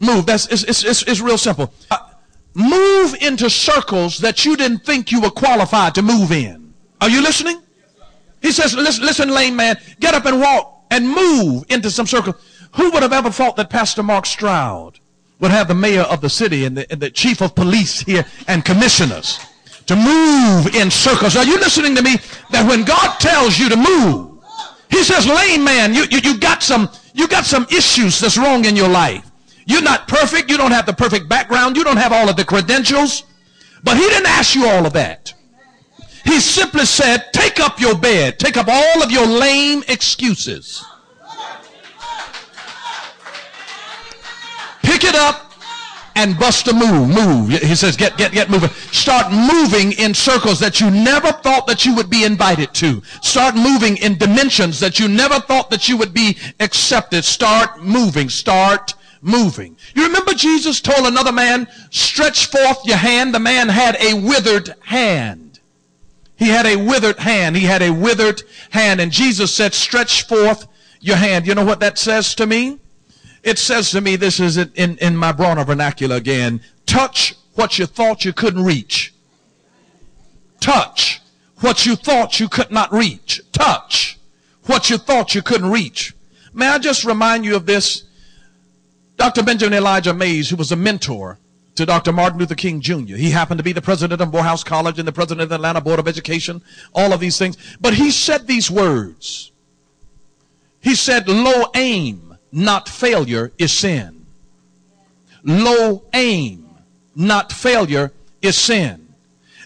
Move. 0.00 0.26
That's 0.26 0.46
it's, 0.46 0.64
it's, 0.64 0.82
it's, 0.82 1.02
it's 1.02 1.20
real 1.20 1.38
simple. 1.38 1.72
Uh, 1.90 1.98
move 2.54 3.14
into 3.20 3.48
circles 3.48 4.18
that 4.18 4.44
you 4.44 4.56
didn't 4.56 4.84
think 4.84 5.10
you 5.10 5.20
were 5.20 5.30
qualified 5.30 5.94
to 5.94 6.02
move 6.02 6.32
in. 6.32 6.74
Are 7.00 7.10
you 7.10 7.22
listening? 7.22 7.60
He 8.40 8.52
says, 8.52 8.74
listen, 8.74 9.04
listen, 9.04 9.30
lame 9.30 9.56
man, 9.56 9.76
get 10.00 10.14
up 10.14 10.26
and 10.26 10.40
walk 10.40 10.84
and 10.90 11.08
move 11.08 11.64
into 11.68 11.90
some 11.90 12.06
circle. 12.06 12.34
Who 12.74 12.90
would 12.90 13.02
have 13.02 13.12
ever 13.12 13.30
thought 13.30 13.56
that 13.56 13.70
Pastor 13.70 14.02
Mark 14.02 14.26
Stroud 14.26 14.98
would 15.40 15.50
have 15.50 15.68
the 15.68 15.74
mayor 15.74 16.02
of 16.02 16.20
the 16.20 16.30
city 16.30 16.64
and 16.64 16.76
the, 16.76 16.90
and 16.92 17.00
the 17.00 17.10
chief 17.10 17.40
of 17.40 17.54
police 17.54 18.00
here 18.00 18.24
and 18.48 18.64
commissioners 18.64 19.38
to 19.86 19.96
move 19.96 20.74
in 20.74 20.90
circles? 20.90 21.36
Are 21.36 21.44
you 21.44 21.58
listening 21.58 21.94
to 21.96 22.02
me? 22.02 22.16
That 22.50 22.68
when 22.68 22.84
God 22.84 23.18
tells 23.18 23.58
you 23.58 23.68
to 23.68 23.76
move, 23.76 24.44
he 24.90 25.02
says, 25.02 25.26
lame 25.26 25.64
man, 25.64 25.94
you, 25.94 26.04
you, 26.10 26.18
you 26.18 26.38
got 26.38 26.62
some, 26.62 26.90
you 27.14 27.26
got 27.26 27.44
some 27.44 27.66
issues 27.70 28.20
that's 28.20 28.36
wrong 28.36 28.64
in 28.64 28.76
your 28.76 28.88
life. 28.88 29.30
You're 29.66 29.82
not 29.82 30.08
perfect. 30.08 30.50
You 30.50 30.56
don't 30.56 30.72
have 30.72 30.86
the 30.86 30.92
perfect 30.92 31.28
background. 31.28 31.76
You 31.76 31.84
don't 31.84 31.96
have 31.96 32.12
all 32.12 32.28
of 32.28 32.36
the 32.36 32.44
credentials. 32.44 33.24
But 33.84 33.96
he 33.96 34.02
didn't 34.02 34.28
ask 34.28 34.54
you 34.54 34.66
all 34.66 34.86
of 34.86 34.92
that. 34.92 35.34
He 36.24 36.40
simply 36.40 36.86
said, 36.86 37.32
take 37.32 37.58
up 37.58 37.80
your 37.80 37.96
bed. 37.96 38.38
Take 38.38 38.56
up 38.56 38.68
all 38.68 39.02
of 39.02 39.10
your 39.10 39.26
lame 39.26 39.82
excuses. 39.88 40.84
Pick 44.82 45.04
it 45.04 45.14
up 45.14 45.52
and 46.14 46.38
bust 46.38 46.68
a 46.68 46.72
move. 46.72 47.08
Move. 47.08 47.50
He 47.50 47.74
says, 47.74 47.96
get, 47.96 48.16
get, 48.18 48.32
get 48.32 48.50
moving. 48.50 48.70
Start 48.70 49.32
moving 49.32 49.92
in 49.92 50.14
circles 50.14 50.60
that 50.60 50.80
you 50.80 50.90
never 50.90 51.32
thought 51.32 51.66
that 51.66 51.84
you 51.84 51.94
would 51.96 52.10
be 52.10 52.24
invited 52.24 52.72
to. 52.74 53.02
Start 53.20 53.56
moving 53.56 53.96
in 53.96 54.18
dimensions 54.18 54.78
that 54.80 55.00
you 55.00 55.08
never 55.08 55.40
thought 55.40 55.70
that 55.70 55.88
you 55.88 55.96
would 55.96 56.12
be 56.12 56.36
accepted. 56.60 57.24
Start 57.24 57.82
moving. 57.82 58.28
Start 58.28 58.94
moving. 59.22 59.76
You 59.94 60.06
remember 60.06 60.34
Jesus 60.34 60.80
told 60.80 61.06
another 61.06 61.32
man, 61.32 61.68
stretch 61.90 62.46
forth 62.46 62.84
your 62.84 62.98
hand. 62.98 63.34
The 63.34 63.40
man 63.40 63.68
had 63.68 63.96
a 64.02 64.14
withered 64.14 64.74
hand. 64.80 65.60
He 66.36 66.48
had 66.48 66.66
a 66.66 66.76
withered 66.76 67.18
hand. 67.18 67.56
He 67.56 67.64
had 67.64 67.82
a 67.82 67.92
withered 67.92 68.42
hand. 68.70 69.00
And 69.00 69.12
Jesus 69.12 69.54
said, 69.54 69.72
stretch 69.72 70.26
forth 70.26 70.66
your 71.00 71.16
hand. 71.16 71.46
You 71.46 71.54
know 71.54 71.64
what 71.64 71.80
that 71.80 71.98
says 71.98 72.34
to 72.34 72.46
me? 72.46 72.80
It 73.42 73.58
says 73.58 73.90
to 73.92 74.00
me, 74.00 74.16
this 74.16 74.40
is 74.40 74.56
in, 74.56 74.98
in 74.98 75.16
my 75.16 75.32
Bronner 75.32 75.64
vernacular 75.64 76.16
again, 76.16 76.60
touch 76.86 77.34
what 77.54 77.78
you 77.78 77.86
thought 77.86 78.24
you 78.24 78.32
couldn't 78.32 78.64
reach. 78.64 79.14
Touch 80.60 81.20
what 81.60 81.86
you 81.86 81.96
thought 81.96 82.40
you 82.40 82.48
could 82.48 82.70
not 82.70 82.92
reach. 82.92 83.40
Touch 83.52 84.18
what 84.66 84.90
you 84.90 84.98
thought 84.98 85.34
you 85.34 85.42
couldn't 85.42 85.70
reach. 85.70 86.14
May 86.52 86.68
I 86.68 86.78
just 86.78 87.04
remind 87.04 87.44
you 87.44 87.56
of 87.56 87.66
this? 87.66 88.04
Dr. 89.16 89.42
Benjamin 89.42 89.78
Elijah 89.78 90.14
Mays, 90.14 90.50
who 90.50 90.56
was 90.56 90.72
a 90.72 90.76
mentor 90.76 91.38
to 91.74 91.86
Dr. 91.86 92.12
Martin 92.12 92.38
Luther 92.38 92.54
King 92.54 92.80
Jr. 92.80 93.16
He 93.16 93.30
happened 93.30 93.58
to 93.58 93.64
be 93.64 93.72
the 93.72 93.82
president 93.82 94.20
of 94.20 94.32
Morehouse 94.32 94.64
College 94.64 94.98
and 94.98 95.08
the 95.08 95.12
president 95.12 95.42
of 95.42 95.48
the 95.48 95.54
Atlanta 95.54 95.80
Board 95.80 95.98
of 95.98 96.08
Education, 96.08 96.62
all 96.94 97.12
of 97.12 97.20
these 97.20 97.38
things. 97.38 97.56
But 97.80 97.94
he 97.94 98.10
said 98.10 98.46
these 98.46 98.70
words. 98.70 99.52
He 100.80 100.94
said, 100.94 101.28
low 101.28 101.64
aim, 101.74 102.36
not 102.50 102.88
failure, 102.88 103.52
is 103.56 103.72
sin. 103.72 104.26
Low 105.44 106.02
aim, 106.12 106.68
not 107.14 107.52
failure, 107.52 108.12
is 108.42 108.56
sin. 108.56 109.14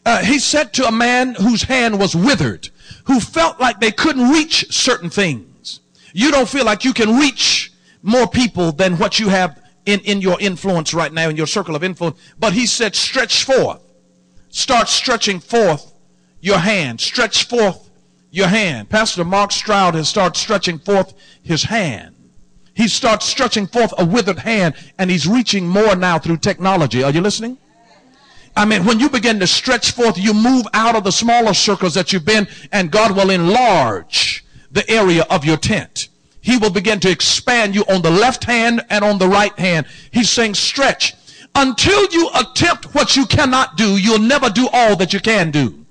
Uh, 0.05 0.23
he 0.23 0.39
said 0.39 0.73
to 0.75 0.87
a 0.87 0.93
man 0.93 1.35
whose 1.35 1.65
hand 1.65 1.99
was 1.99 2.15
withered, 2.15 2.69
who 3.05 3.19
felt 3.19 3.59
like 3.59 3.81
they 3.81 3.91
couldn't 3.91 4.31
reach 4.31 4.73
certain 4.73 5.11
things. 5.11 5.81
You 6.13 6.31
don't 6.31 6.49
feel 6.49 6.65
like 6.65 6.85
you 6.85 6.93
can 6.93 7.19
reach 7.19 7.73
more 8.07 8.29
people 8.29 8.73
than 8.73 8.97
what 8.97 9.19
you 9.19 9.29
have 9.29 9.61
in, 9.85 10.01
in 10.01 10.21
your 10.21 10.41
influence 10.41 10.95
right 10.95 11.13
now, 11.13 11.29
in 11.29 11.37
your 11.37 11.47
circle 11.47 11.75
of 11.75 11.83
influence. 11.83 12.19
But 12.39 12.53
he 12.53 12.67
said, 12.67 12.95
stretch 12.95 13.45
forth. 13.45 13.83
Start 14.49 14.89
stretching 14.89 15.41
forth 15.41 15.93
your 16.41 16.59
hand. 16.59 17.01
Stretch 17.01 17.49
forth 17.49 17.91
your 18.31 18.47
hand. 18.47 18.89
Pastor 18.89 19.25
Mark 19.25 19.51
Stroud 19.51 19.95
has 19.95 20.09
started 20.09 20.39
stretching 20.39 20.79
forth 20.79 21.15
his 21.43 21.65
hand. 21.65 22.15
He 22.75 22.89
starts 22.89 23.27
stretching 23.27 23.67
forth 23.67 23.93
a 23.99 24.05
withered 24.05 24.39
hand 24.39 24.75
and 24.99 25.11
he's 25.11 25.27
reaching 25.27 25.67
more 25.67 25.97
now 25.97 26.19
through 26.19 26.39
technology. 26.39 27.03
Are 27.03 27.11
you 27.11 27.21
listening? 27.21 27.59
I 28.55 28.65
mean, 28.65 28.85
when 28.85 29.01
you 29.01 29.11
begin 29.11 29.41
to 29.41 29.47
stretch 29.47 29.93
forth, 29.93 30.17
you 30.17 30.33
move 30.33 30.67
out 30.75 30.95
of 30.95 31.05
the 31.05 31.13
smaller 31.13 31.55
circles 31.55 31.95
that 31.95 32.13
you've 32.13 32.25
been 32.25 32.47
and 32.73 32.91
God 32.91 33.17
will 33.17 33.31
enlarge 33.31 34.45
the 34.71 34.89
area 34.89 35.27
of 35.29 35.45
your 35.45 35.57
tent. 35.57 36.09
He 36.47 36.57
will 36.57 36.71
begin 36.71 37.01
to 37.01 37.11
expand 37.11 37.75
you 37.75 37.83
on 37.89 38.03
the 38.03 38.11
left 38.11 38.45
hand 38.45 38.87
and 38.89 39.05
on 39.05 39.19
the 39.19 39.27
right 39.27 39.59
hand. 39.59 39.85
He's 40.13 40.31
saying 40.31 40.55
stretch. 40.55 41.13
Until 41.57 42.07
you 42.13 42.31
attempt 42.37 42.95
what 42.95 43.17
you 43.17 43.27
cannot 43.27 43.77
do, 43.77 43.97
you'll 43.97 44.21
never 44.21 44.49
do 44.49 44.69
all 44.73 44.95
that 44.95 45.13
you 45.13 45.19
can 45.19 45.51
do. 45.51 45.85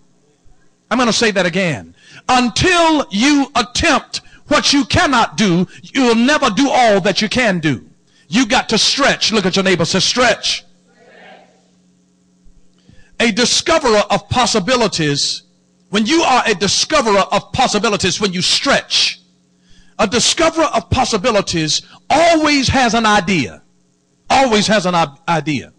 I'm 0.90 0.98
going 0.98 1.08
to 1.08 1.14
say 1.14 1.32
that 1.32 1.46
again. 1.46 1.94
Until 2.30 3.06
you 3.12 3.48
attempt 3.54 4.22
what 4.48 4.72
you 4.72 4.86
cannot 4.86 5.36
do, 5.36 5.68
you'll 5.82 6.16
never 6.16 6.50
do 6.50 6.70
all 6.70 7.02
that 7.02 7.22
you 7.22 7.28
can 7.28 7.60
do. 7.60 7.86
You 8.30 8.46
got 8.46 8.70
to 8.70 8.78
stretch. 8.78 9.34
Look 9.34 9.46
at 9.46 9.58
your 9.58 9.64
neighbor, 9.66 9.84
say 9.84 10.00
stretch. 10.00 10.64
A 13.20 13.30
discoverer 13.34 14.04
of 14.10 14.30
possibilities, 14.30 15.44
when 15.90 16.06
you 16.06 16.22
are 16.22 16.44
a 16.48 16.56
discoverer 16.56 17.26
of 17.34 17.52
possibilities, 17.52 18.22
when 18.22 18.32
you 18.32 18.42
stretch, 18.42 19.20
a 19.98 20.08
discoverer 20.08 20.66
of 20.66 20.90
possibilities 20.90 21.82
always 22.10 22.68
has 22.68 22.94
an 22.94 23.06
idea. 23.06 23.64
Always 24.30 24.68
has 24.68 24.86
an 24.86 24.96
idea. 25.28 25.72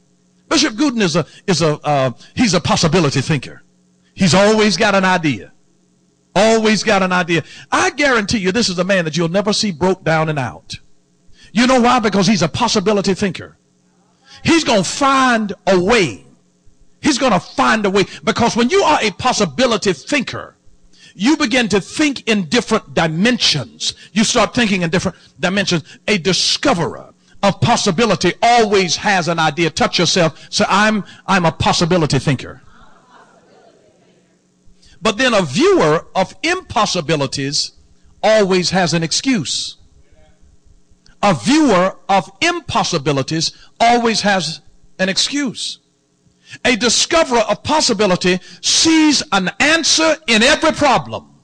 Bishop 0.49 0.75
Gooden 0.75 1.03
is 1.03 1.17
a, 1.17 1.27
is 1.47 1.63
a, 1.63 1.79
uh, 1.85 2.11
he's 2.35 2.55
a 2.55 2.61
possibility 2.61 3.21
thinker. 3.21 3.63
He's 4.15 4.35
always 4.35 4.77
got 4.77 4.95
an 4.95 5.05
idea. 5.05 5.53
Always 6.35 6.83
got 6.83 7.03
an 7.03 7.13
idea. 7.13 7.45
I 7.73 7.91
guarantee 7.91 8.39
you 8.39 8.53
this 8.53 8.69
is 8.69 8.79
a 8.79 8.85
man 8.85 9.05
that 9.05 9.17
you'll 9.17 9.29
never 9.29 9.53
see 9.53 9.73
broke 9.73 10.05
down 10.05 10.29
and 10.29 10.39
out. 10.39 10.79
You 11.53 11.67
know 11.67 11.81
why? 11.81 11.99
Because 11.99 12.27
he's 12.27 12.43
a 12.43 12.49
possibility 12.49 13.15
thinker. 13.15 13.57
He's 14.45 14.65
going 14.65 14.83
to 14.83 14.89
find 14.89 15.53
a 15.67 15.81
way. 15.81 16.25
He's 17.01 17.19
going 17.19 17.33
to 17.33 17.41
find 17.41 17.85
a 17.87 17.91
way. 17.91 18.05
Because 18.25 18.57
when 18.57 18.69
you 18.71 18.83
are 18.83 18.99
a 19.03 19.11
possibility 19.13 19.93
thinker, 19.93 20.56
you 21.19 21.39
begin 21.39 21.67
to 21.71 21.81
think 21.81 22.29
in 22.29 22.45
different 22.45 22.93
dimensions. 22.93 23.95
You 24.13 24.23
start 24.23 24.55
thinking 24.55 24.83
in 24.83 24.91
different 24.91 25.17
dimensions. 25.41 25.83
A 26.07 26.19
discoverer 26.19 27.15
of 27.43 27.59
possibility 27.63 28.35
always 28.43 28.97
has 28.97 29.29
an 29.29 29.39
idea. 29.39 29.71
Touch 29.71 29.99
yourself. 29.99 30.47
Say, 30.53 30.67
I'm, 30.69 31.05
I'm 31.27 31.47
a 31.47 31.53
possibility 31.53 32.19
thinker. 32.19 32.61
But 35.01 35.17
then 35.17 35.33
a 35.33 35.41
viewer 35.41 36.07
of 36.15 36.35
impossibilities 36.43 37.73
always 38.23 38.69
has 38.71 38.93
an 38.93 39.03
excuse. 39.03 39.77
A 41.23 41.33
viewer 41.33 41.97
of 42.11 42.31
impossibilities 42.43 43.53
always 43.81 44.21
has 44.21 44.61
an 44.99 45.09
excuse. 45.09 45.79
A 46.65 46.77
discoverer 46.77 47.41
of 47.41 47.63
possibility 47.63 48.39
sees 48.61 49.23
an 49.33 49.51
answer 49.61 50.17
in 50.27 50.43
every 50.43 50.73
problem. 50.73 51.35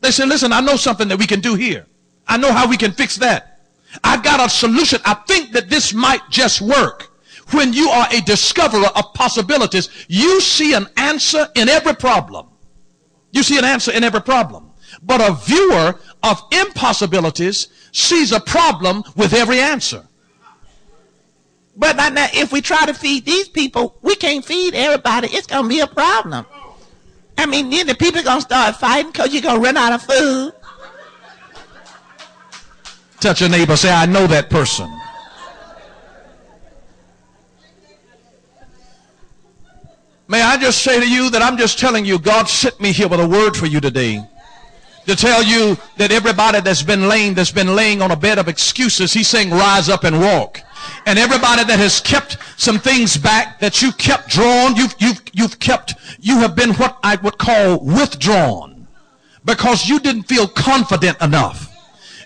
They 0.00 0.10
say, 0.10 0.26
listen, 0.26 0.52
I 0.52 0.60
know 0.60 0.76
something 0.76 1.08
that 1.08 1.18
we 1.18 1.26
can 1.26 1.40
do 1.40 1.54
here. 1.54 1.86
I 2.26 2.36
know 2.36 2.52
how 2.52 2.68
we 2.68 2.76
can 2.76 2.92
fix 2.92 3.16
that. 3.16 3.60
I've 4.02 4.22
got 4.22 4.44
a 4.44 4.48
solution. 4.48 5.00
I 5.04 5.14
think 5.14 5.52
that 5.52 5.68
this 5.68 5.92
might 5.92 6.22
just 6.30 6.60
work. 6.60 7.08
When 7.50 7.72
you 7.72 7.88
are 7.88 8.08
a 8.10 8.20
discoverer 8.22 8.88
of 8.96 9.12
possibilities, 9.14 9.88
you 10.08 10.40
see 10.40 10.74
an 10.74 10.86
answer 10.96 11.46
in 11.54 11.68
every 11.68 11.94
problem. 11.94 12.48
You 13.30 13.42
see 13.42 13.58
an 13.58 13.64
answer 13.64 13.92
in 13.92 14.04
every 14.04 14.22
problem. 14.22 14.70
But 15.02 15.20
a 15.20 15.34
viewer 15.34 15.98
of 16.22 16.42
impossibilities 16.52 17.68
sees 17.92 18.32
a 18.32 18.40
problem 18.40 19.02
with 19.16 19.34
every 19.34 19.60
answer. 19.60 20.06
But 21.74 21.96
if 22.34 22.52
we 22.52 22.60
try 22.60 22.86
to 22.86 22.94
feed 22.94 23.24
these 23.24 23.48
people, 23.48 23.98
we 24.02 24.14
can't 24.14 24.44
feed 24.44 24.74
everybody. 24.74 25.28
It's 25.28 25.46
going 25.46 25.64
to 25.64 25.68
be 25.68 25.80
a 25.80 25.86
problem. 25.86 26.46
I 27.38 27.46
mean, 27.46 27.70
then 27.70 27.86
the 27.86 27.94
people 27.94 28.20
are 28.20 28.24
going 28.24 28.38
to 28.38 28.42
start 28.42 28.76
fighting 28.76 29.10
because 29.10 29.32
you're 29.32 29.42
going 29.42 29.56
to 29.56 29.62
run 29.62 29.76
out 29.76 29.92
of 29.92 30.02
food. 30.02 30.52
Touch 33.20 33.40
your 33.40 33.50
neighbor, 33.50 33.76
say, 33.76 33.90
I 33.90 34.04
know 34.06 34.26
that 34.26 34.50
person. 34.50 34.90
May 40.28 40.42
I 40.42 40.56
just 40.56 40.82
say 40.82 40.98
to 40.98 41.08
you 41.08 41.30
that 41.30 41.42
I'm 41.42 41.56
just 41.56 41.78
telling 41.78 42.04
you, 42.04 42.18
God 42.18 42.48
sent 42.48 42.80
me 42.80 42.90
here 42.92 43.08
with 43.08 43.20
a 43.20 43.28
word 43.28 43.56
for 43.56 43.66
you 43.66 43.80
today. 43.80 44.26
To 45.06 45.16
tell 45.16 45.42
you 45.42 45.76
that 45.98 46.10
everybody 46.10 46.60
that's 46.60 46.82
been 46.82 47.08
laying, 47.08 47.34
that's 47.34 47.50
been 47.50 47.74
laying 47.74 48.02
on 48.02 48.10
a 48.10 48.16
bed 48.16 48.38
of 48.38 48.48
excuses, 48.48 49.12
he's 49.12 49.28
saying, 49.28 49.50
rise 49.50 49.88
up 49.88 50.04
and 50.04 50.20
walk. 50.20 50.60
And 51.06 51.18
everybody 51.18 51.64
that 51.64 51.78
has 51.78 52.00
kept 52.00 52.38
some 52.56 52.78
things 52.78 53.16
back, 53.16 53.60
that 53.60 53.82
you 53.82 53.92
kept 53.92 54.28
drawn, 54.28 54.76
you've, 54.76 54.94
you've, 54.98 55.22
you've 55.32 55.58
kept, 55.58 55.94
you 56.20 56.38
have 56.38 56.54
been 56.54 56.74
what 56.74 56.98
I 57.02 57.16
would 57.16 57.38
call 57.38 57.78
withdrawn. 57.80 58.86
Because 59.44 59.88
you 59.88 59.98
didn't 59.98 60.24
feel 60.24 60.46
confident 60.46 61.20
enough. 61.20 61.68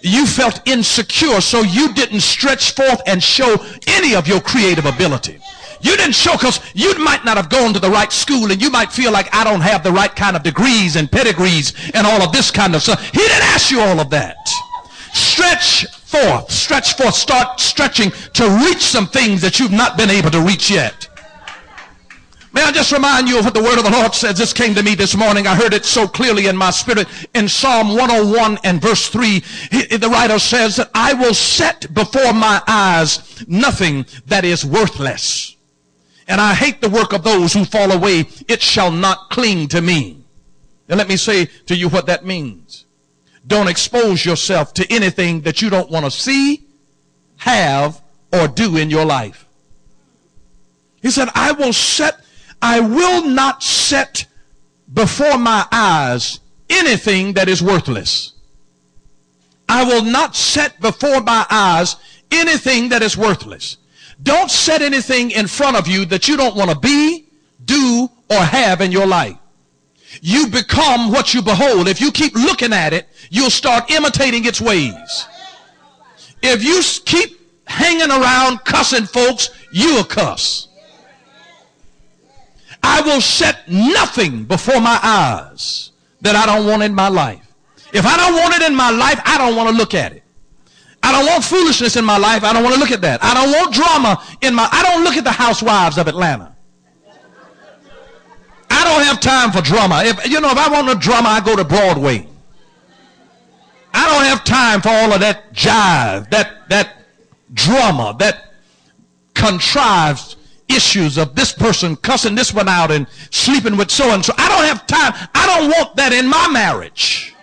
You 0.02 0.26
felt 0.26 0.66
insecure, 0.68 1.40
so 1.40 1.62
you 1.62 1.92
didn't 1.94 2.20
stretch 2.20 2.74
forth 2.74 3.00
and 3.06 3.22
show 3.22 3.56
any 3.86 4.14
of 4.14 4.28
your 4.28 4.40
creative 4.40 4.84
ability. 4.84 5.40
You 5.80 5.96
didn't 5.96 6.14
show 6.14 6.32
because 6.32 6.60
you 6.74 6.96
might 6.98 7.24
not 7.24 7.36
have 7.36 7.48
gone 7.48 7.72
to 7.74 7.80
the 7.80 7.90
right 7.90 8.12
school 8.12 8.50
and 8.50 8.60
you 8.60 8.70
might 8.70 8.92
feel 8.92 9.12
like 9.12 9.34
I 9.34 9.44
don't 9.44 9.60
have 9.60 9.82
the 9.82 9.92
right 9.92 10.14
kind 10.14 10.36
of 10.36 10.42
degrees 10.42 10.96
and 10.96 11.10
pedigrees 11.10 11.74
and 11.94 12.06
all 12.06 12.22
of 12.22 12.32
this 12.32 12.50
kind 12.50 12.74
of 12.74 12.82
stuff. 12.82 13.02
He 13.10 13.18
didn't 13.18 13.44
ask 13.44 13.70
you 13.70 13.80
all 13.80 14.00
of 14.00 14.10
that. 14.10 14.36
Stretch 15.12 15.86
forth, 16.06 16.50
stretch 16.50 16.96
forth, 16.96 17.14
start 17.14 17.60
stretching 17.60 18.10
to 18.34 18.48
reach 18.64 18.82
some 18.82 19.06
things 19.06 19.40
that 19.42 19.58
you've 19.58 19.72
not 19.72 19.96
been 19.96 20.10
able 20.10 20.30
to 20.30 20.40
reach 20.40 20.70
yet. 20.70 21.08
May 22.52 22.62
I 22.62 22.72
just 22.72 22.90
remind 22.90 23.28
you 23.28 23.38
of 23.38 23.44
what 23.44 23.52
the 23.52 23.62
word 23.62 23.76
of 23.76 23.84
the 23.84 23.90
Lord 23.90 24.14
says? 24.14 24.38
This 24.38 24.54
came 24.54 24.74
to 24.76 24.82
me 24.82 24.94
this 24.94 25.14
morning. 25.14 25.46
I 25.46 25.54
heard 25.54 25.74
it 25.74 25.84
so 25.84 26.08
clearly 26.08 26.46
in 26.46 26.56
my 26.56 26.70
spirit 26.70 27.06
in 27.34 27.48
Psalm 27.48 27.88
101 27.88 28.58
and 28.64 28.80
verse 28.80 29.08
3. 29.08 29.40
The 29.70 30.08
writer 30.10 30.38
says 30.38 30.76
that 30.76 30.90
I 30.94 31.12
will 31.12 31.34
set 31.34 31.92
before 31.92 32.32
my 32.32 32.62
eyes 32.66 33.44
nothing 33.46 34.06
that 34.26 34.46
is 34.46 34.64
worthless 34.64 35.56
and 36.28 36.40
I 36.40 36.54
hate 36.54 36.80
the 36.80 36.88
work 36.88 37.12
of 37.12 37.22
those 37.22 37.52
who 37.52 37.64
fall 37.64 37.92
away. 37.92 38.26
It 38.48 38.62
shall 38.62 38.90
not 38.90 39.30
cling 39.30 39.68
to 39.68 39.80
me. 39.80 40.24
And 40.88 40.98
let 40.98 41.08
me 41.08 41.16
say 41.16 41.46
to 41.66 41.76
you 41.76 41.88
what 41.88 42.06
that 42.06 42.24
means. 42.24 42.85
Don't 43.46 43.68
expose 43.68 44.24
yourself 44.24 44.74
to 44.74 44.92
anything 44.92 45.42
that 45.42 45.62
you 45.62 45.70
don't 45.70 45.90
want 45.90 46.04
to 46.04 46.10
see, 46.10 46.66
have, 47.36 48.02
or 48.32 48.48
do 48.48 48.76
in 48.76 48.90
your 48.90 49.04
life. 49.04 49.46
He 51.00 51.10
said, 51.10 51.28
I 51.34 51.52
will 51.52 51.72
set, 51.72 52.20
I 52.60 52.80
will 52.80 53.24
not 53.24 53.62
set 53.62 54.26
before 54.92 55.38
my 55.38 55.66
eyes 55.70 56.40
anything 56.68 57.34
that 57.34 57.48
is 57.48 57.62
worthless. 57.62 58.32
I 59.68 59.84
will 59.84 60.02
not 60.02 60.34
set 60.34 60.80
before 60.80 61.20
my 61.20 61.46
eyes 61.50 61.96
anything 62.30 62.88
that 62.88 63.02
is 63.02 63.16
worthless. 63.16 63.76
Don't 64.22 64.50
set 64.50 64.82
anything 64.82 65.30
in 65.30 65.46
front 65.46 65.76
of 65.76 65.86
you 65.86 66.04
that 66.06 66.26
you 66.26 66.36
don't 66.36 66.56
want 66.56 66.70
to 66.70 66.78
be, 66.78 67.26
do, 67.64 68.08
or 68.30 68.36
have 68.36 68.80
in 68.80 68.90
your 68.90 69.06
life. 69.06 69.36
You 70.22 70.48
become 70.48 71.10
what 71.10 71.34
you 71.34 71.42
behold. 71.42 71.88
If 71.88 72.00
you 72.00 72.10
keep 72.10 72.34
looking 72.34 72.72
at 72.72 72.92
it, 72.92 73.08
you'll 73.30 73.50
start 73.50 73.90
imitating 73.90 74.44
its 74.44 74.60
ways. 74.60 75.26
If 76.42 76.62
you 76.62 76.80
keep 77.04 77.40
hanging 77.66 78.10
around 78.10 78.64
cussing 78.64 79.04
folks, 79.04 79.50
you'll 79.72 80.04
cuss. 80.04 80.68
I 82.82 83.00
will 83.00 83.20
set 83.20 83.68
nothing 83.68 84.44
before 84.44 84.80
my 84.80 84.98
eyes 85.02 85.90
that 86.20 86.36
I 86.36 86.46
don't 86.46 86.66
want 86.66 86.82
in 86.82 86.94
my 86.94 87.08
life. 87.08 87.42
If 87.92 88.06
I 88.06 88.16
don't 88.16 88.34
want 88.34 88.54
it 88.54 88.62
in 88.62 88.74
my 88.74 88.90
life, 88.90 89.20
I 89.24 89.38
don't 89.38 89.56
want 89.56 89.70
to 89.70 89.76
look 89.76 89.94
at 89.94 90.12
it. 90.12 90.22
I 91.02 91.12
don't 91.12 91.26
want 91.26 91.44
foolishness 91.44 91.96
in 91.96 92.04
my 92.04 92.18
life. 92.18 92.42
I 92.42 92.52
don't 92.52 92.62
want 92.62 92.74
to 92.74 92.80
look 92.80 92.90
at 92.90 93.00
that. 93.02 93.22
I 93.22 93.34
don't 93.34 93.52
want 93.52 93.74
drama 93.74 94.22
in 94.40 94.54
my, 94.54 94.68
I 94.72 94.82
don't 94.82 95.04
look 95.04 95.16
at 95.16 95.24
the 95.24 95.30
housewives 95.30 95.98
of 95.98 96.08
Atlanta. 96.08 96.55
I 98.70 98.84
don't 98.84 99.04
have 99.04 99.20
time 99.20 99.52
for 99.52 99.60
drama. 99.60 100.02
If, 100.04 100.28
you 100.28 100.40
know, 100.40 100.50
if 100.50 100.58
I 100.58 100.68
want 100.70 100.88
a 100.88 100.94
drama, 100.94 101.28
I 101.28 101.40
go 101.40 101.56
to 101.56 101.64
Broadway. 101.64 102.26
I 103.94 104.06
don't 104.06 104.24
have 104.24 104.44
time 104.44 104.80
for 104.82 104.90
all 104.90 105.12
of 105.12 105.20
that 105.20 105.52
jive, 105.54 106.28
that, 106.30 106.68
that 106.68 106.96
drama, 107.54 108.14
that 108.18 108.52
contrived 109.34 110.36
issues 110.68 111.16
of 111.16 111.34
this 111.34 111.52
person 111.52 111.96
cussing 111.96 112.34
this 112.34 112.52
one 112.52 112.68
out 112.68 112.90
and 112.90 113.06
sleeping 113.30 113.76
with 113.76 113.90
so 113.90 114.10
and 114.10 114.24
so. 114.24 114.34
I 114.36 114.48
don't 114.48 114.64
have 114.64 114.86
time. 114.86 115.28
I 115.34 115.46
don't 115.46 115.70
want 115.70 115.96
that 115.96 116.12
in 116.12 116.28
my 116.28 116.48
marriage. 116.48 117.34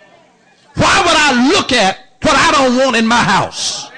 Why 0.75 1.01
would 1.05 1.15
I 1.15 1.49
look 1.55 1.71
at 1.71 2.03
what 2.23 2.35
I 2.35 2.51
don't 2.51 2.77
want 2.77 2.95
in 2.95 3.05
my 3.05 3.21
house. 3.21 3.89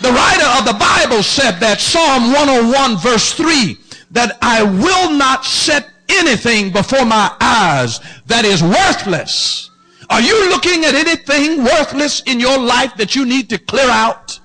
The 0.00 0.10
writer 0.10 0.46
of 0.58 0.64
the 0.64 0.78
Bible 0.78 1.22
said 1.22 1.58
that 1.60 1.80
Psalm 1.80 2.32
101 2.32 2.96
verse 2.98 3.32
3 3.34 3.78
that 4.12 4.38
I 4.40 4.62
will 4.62 5.10
not 5.10 5.44
set 5.44 5.90
anything 6.08 6.70
before 6.70 7.04
my 7.04 7.34
eyes 7.40 8.00
that 8.26 8.44
is 8.44 8.62
worthless. 8.62 9.70
Are 10.10 10.20
you 10.20 10.50
looking 10.50 10.84
at 10.84 10.94
anything 10.94 11.64
worthless 11.64 12.22
in 12.26 12.38
your 12.38 12.58
life 12.58 12.94
that 12.96 13.16
you 13.16 13.24
need 13.24 13.48
to 13.50 13.58
clear 13.58 13.88
out? 13.88 14.38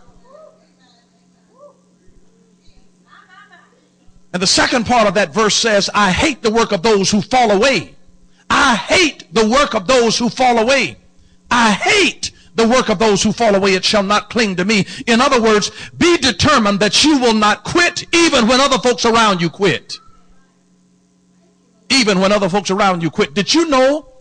And 4.33 4.41
the 4.41 4.47
second 4.47 4.85
part 4.85 5.07
of 5.07 5.13
that 5.15 5.33
verse 5.33 5.55
says, 5.55 5.89
I 5.93 6.11
hate 6.11 6.41
the 6.41 6.51
work 6.51 6.71
of 6.71 6.83
those 6.83 7.09
who 7.09 7.21
fall 7.21 7.51
away. 7.51 7.95
I 8.49 8.75
hate 8.75 9.33
the 9.33 9.47
work 9.47 9.73
of 9.73 9.87
those 9.87 10.17
who 10.17 10.29
fall 10.29 10.59
away. 10.59 10.97
I 11.49 11.71
hate 11.71 12.31
The 12.57 12.67
work 12.67 12.89
of 12.89 12.97
those 12.97 13.21
who 13.21 13.31
fall 13.31 13.53
away, 13.53 13.75
it 13.75 13.85
shall 13.85 14.01
not 14.01 14.31
cling 14.31 14.55
to 14.55 14.65
me. 14.65 14.87
In 15.05 15.21
other 15.21 15.39
words, 15.39 15.69
be 15.95 16.17
determined 16.17 16.79
that 16.79 17.03
you 17.03 17.19
will 17.19 17.35
not 17.35 17.63
quit 17.63 18.03
even 18.15 18.47
when 18.47 18.59
other 18.59 18.79
folks 18.79 19.05
around 19.05 19.41
you 19.41 19.49
quit. 19.51 19.93
Even 21.91 22.19
when 22.19 22.31
other 22.31 22.49
folks 22.49 22.71
around 22.71 23.03
you 23.03 23.11
quit. 23.11 23.35
Did 23.35 23.53
you 23.53 23.69
know 23.69 24.11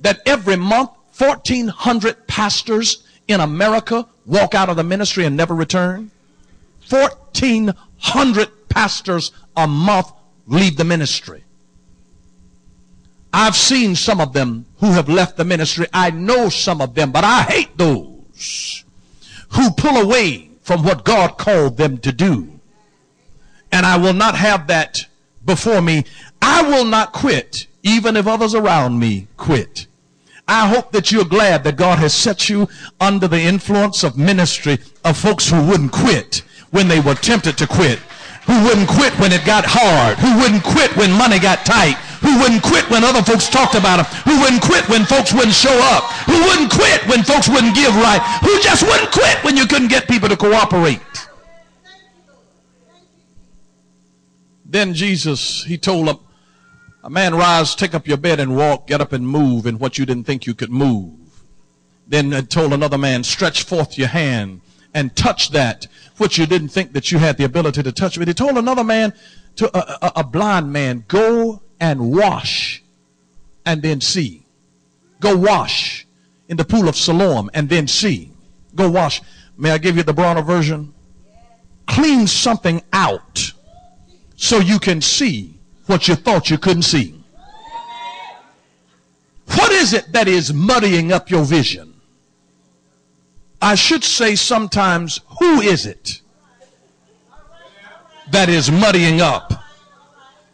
that 0.00 0.18
every 0.26 0.56
month 0.56 0.90
1,400 1.16 2.26
pastors 2.26 3.04
in 3.28 3.40
America 3.40 4.04
walk 4.26 4.56
out 4.56 4.68
of 4.68 4.74
the 4.74 4.82
ministry 4.82 5.24
and 5.24 5.36
never 5.36 5.54
return? 5.54 6.10
1,400 6.90 8.68
pastors 8.68 9.30
a 9.56 9.68
month 9.68 10.10
leave 10.48 10.76
the 10.76 10.84
ministry. 10.84 11.44
I've 13.38 13.54
seen 13.54 13.94
some 13.96 14.18
of 14.18 14.32
them 14.32 14.64
who 14.78 14.92
have 14.92 15.10
left 15.10 15.36
the 15.36 15.44
ministry. 15.44 15.86
I 15.92 16.10
know 16.10 16.48
some 16.48 16.80
of 16.80 16.94
them, 16.94 17.12
but 17.12 17.22
I 17.22 17.42
hate 17.42 17.76
those 17.76 18.82
who 19.50 19.70
pull 19.72 19.98
away 19.98 20.48
from 20.62 20.82
what 20.82 21.04
God 21.04 21.36
called 21.36 21.76
them 21.76 21.98
to 21.98 22.12
do. 22.12 22.58
And 23.70 23.84
I 23.84 23.98
will 23.98 24.14
not 24.14 24.36
have 24.36 24.68
that 24.68 25.04
before 25.44 25.82
me. 25.82 26.04
I 26.40 26.62
will 26.62 26.86
not 26.86 27.12
quit, 27.12 27.66
even 27.82 28.16
if 28.16 28.26
others 28.26 28.54
around 28.54 28.98
me 28.98 29.28
quit. 29.36 29.86
I 30.48 30.66
hope 30.66 30.92
that 30.92 31.12
you're 31.12 31.26
glad 31.26 31.62
that 31.64 31.76
God 31.76 31.98
has 31.98 32.14
set 32.14 32.48
you 32.48 32.66
under 33.00 33.28
the 33.28 33.42
influence 33.42 34.02
of 34.02 34.16
ministry 34.16 34.78
of 35.04 35.18
folks 35.18 35.50
who 35.50 35.62
wouldn't 35.62 35.92
quit 35.92 36.42
when 36.70 36.88
they 36.88 37.00
were 37.00 37.14
tempted 37.14 37.58
to 37.58 37.66
quit, 37.66 37.98
who 38.46 38.64
wouldn't 38.64 38.88
quit 38.88 39.12
when 39.18 39.32
it 39.32 39.44
got 39.44 39.66
hard, 39.66 40.16
who 40.16 40.38
wouldn't 40.40 40.64
quit 40.64 40.96
when 40.96 41.12
money 41.12 41.38
got 41.38 41.66
tight, 41.66 41.98
who 42.26 42.40
wouldn't 42.40 42.62
quit 42.62 42.90
when 42.90 43.04
other 43.04 43.22
folks 43.22 43.48
talked 43.48 43.76
about 43.76 44.02
them, 44.02 44.06
who 44.26 44.40
wouldn't 44.42 44.60
quit 44.60 44.88
when 44.88 45.04
folks 45.04 45.32
wouldn't 45.32 45.54
show 45.54 45.78
up, 45.94 46.02
who 46.26 46.34
wouldn't 46.34 46.72
quit 46.72 47.06
when 47.06 47.22
folks 47.22 47.48
wouldn't 47.48 47.76
give 47.76 47.94
right, 47.94 48.20
who 48.42 48.60
just 48.60 48.82
wouldn't 48.82 49.12
quit 49.12 49.38
when 49.44 49.56
you 49.56 49.64
couldn't 49.64 49.86
get 49.86 50.08
people 50.08 50.28
to 50.28 50.36
cooperate. 50.36 51.00
Then 54.64 54.92
Jesus, 54.92 55.62
he 55.62 55.78
told 55.78 56.08
them, 56.08 56.18
a 57.04 57.10
man 57.10 57.36
rise, 57.36 57.76
take 57.76 57.94
up 57.94 58.08
your 58.08 58.16
bed 58.16 58.40
and 58.40 58.56
walk, 58.56 58.88
get 58.88 59.00
up 59.00 59.12
and 59.12 59.26
move 59.28 59.64
in 59.64 59.78
what 59.78 59.96
you 59.96 60.04
didn't 60.04 60.24
think 60.24 60.44
you 60.44 60.54
could 60.54 60.70
move. 60.70 61.14
Then 62.08 62.32
he 62.32 62.42
told 62.42 62.72
another 62.72 62.98
man, 62.98 63.22
stretch 63.22 63.62
forth 63.62 63.96
your 63.96 64.08
hand 64.08 64.62
and 64.92 65.14
touch 65.14 65.50
that 65.50 65.86
which 66.16 66.38
you 66.38 66.46
didn't 66.46 66.70
think 66.70 66.92
that 66.94 67.12
you 67.12 67.18
had 67.18 67.36
the 67.36 67.44
ability 67.44 67.84
to 67.84 67.92
touch. 67.92 68.18
But 68.18 68.26
he 68.26 68.34
told 68.34 68.58
another 68.58 68.82
man, 68.82 69.12
to 69.56 69.70
a, 69.76 70.06
a, 70.06 70.12
a 70.16 70.24
blind 70.24 70.72
man, 70.72 71.04
go 71.06 71.62
and 71.80 72.12
wash 72.12 72.82
and 73.64 73.82
then 73.82 74.00
see. 74.00 74.44
Go 75.20 75.36
wash 75.36 76.06
in 76.48 76.56
the 76.56 76.64
pool 76.64 76.88
of 76.88 76.96
Siloam 76.96 77.50
and 77.54 77.68
then 77.68 77.88
see. 77.88 78.30
Go 78.74 78.90
wash. 78.90 79.20
May 79.56 79.70
I 79.70 79.78
give 79.78 79.96
you 79.96 80.02
the 80.02 80.12
Bronner 80.12 80.42
version? 80.42 80.92
Clean 81.86 82.26
something 82.26 82.82
out 82.92 83.52
so 84.36 84.58
you 84.58 84.78
can 84.78 85.00
see 85.00 85.58
what 85.86 86.08
you 86.08 86.14
thought 86.14 86.50
you 86.50 86.58
couldn't 86.58 86.82
see. 86.82 87.14
What 89.54 89.72
is 89.72 89.92
it 89.92 90.12
that 90.12 90.28
is 90.28 90.52
muddying 90.52 91.12
up 91.12 91.30
your 91.30 91.44
vision? 91.44 91.94
I 93.62 93.74
should 93.74 94.04
say 94.04 94.34
sometimes, 94.34 95.20
who 95.38 95.60
is 95.60 95.86
it 95.86 96.20
that 98.30 98.48
is 98.48 98.70
muddying 98.70 99.20
up 99.20 99.52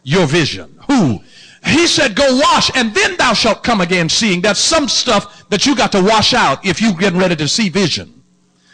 your 0.03 0.25
vision? 0.27 0.72
Who? 0.87 1.19
He 1.65 1.87
said, 1.87 2.15
go 2.15 2.37
wash 2.37 2.69
and 2.75 2.93
then 2.93 3.15
thou 3.17 3.33
shalt 3.33 3.63
come 3.63 3.81
again 3.81 4.09
seeing. 4.09 4.41
That's 4.41 4.59
some 4.59 4.87
stuff 4.87 5.47
that 5.49 5.65
you 5.65 5.75
got 5.75 5.91
to 5.93 6.03
wash 6.03 6.33
out 6.33 6.65
if 6.65 6.81
you're 6.81 6.93
getting 6.93 7.19
ready 7.19 7.35
to 7.37 7.47
see 7.47 7.69
vision. 7.69 8.21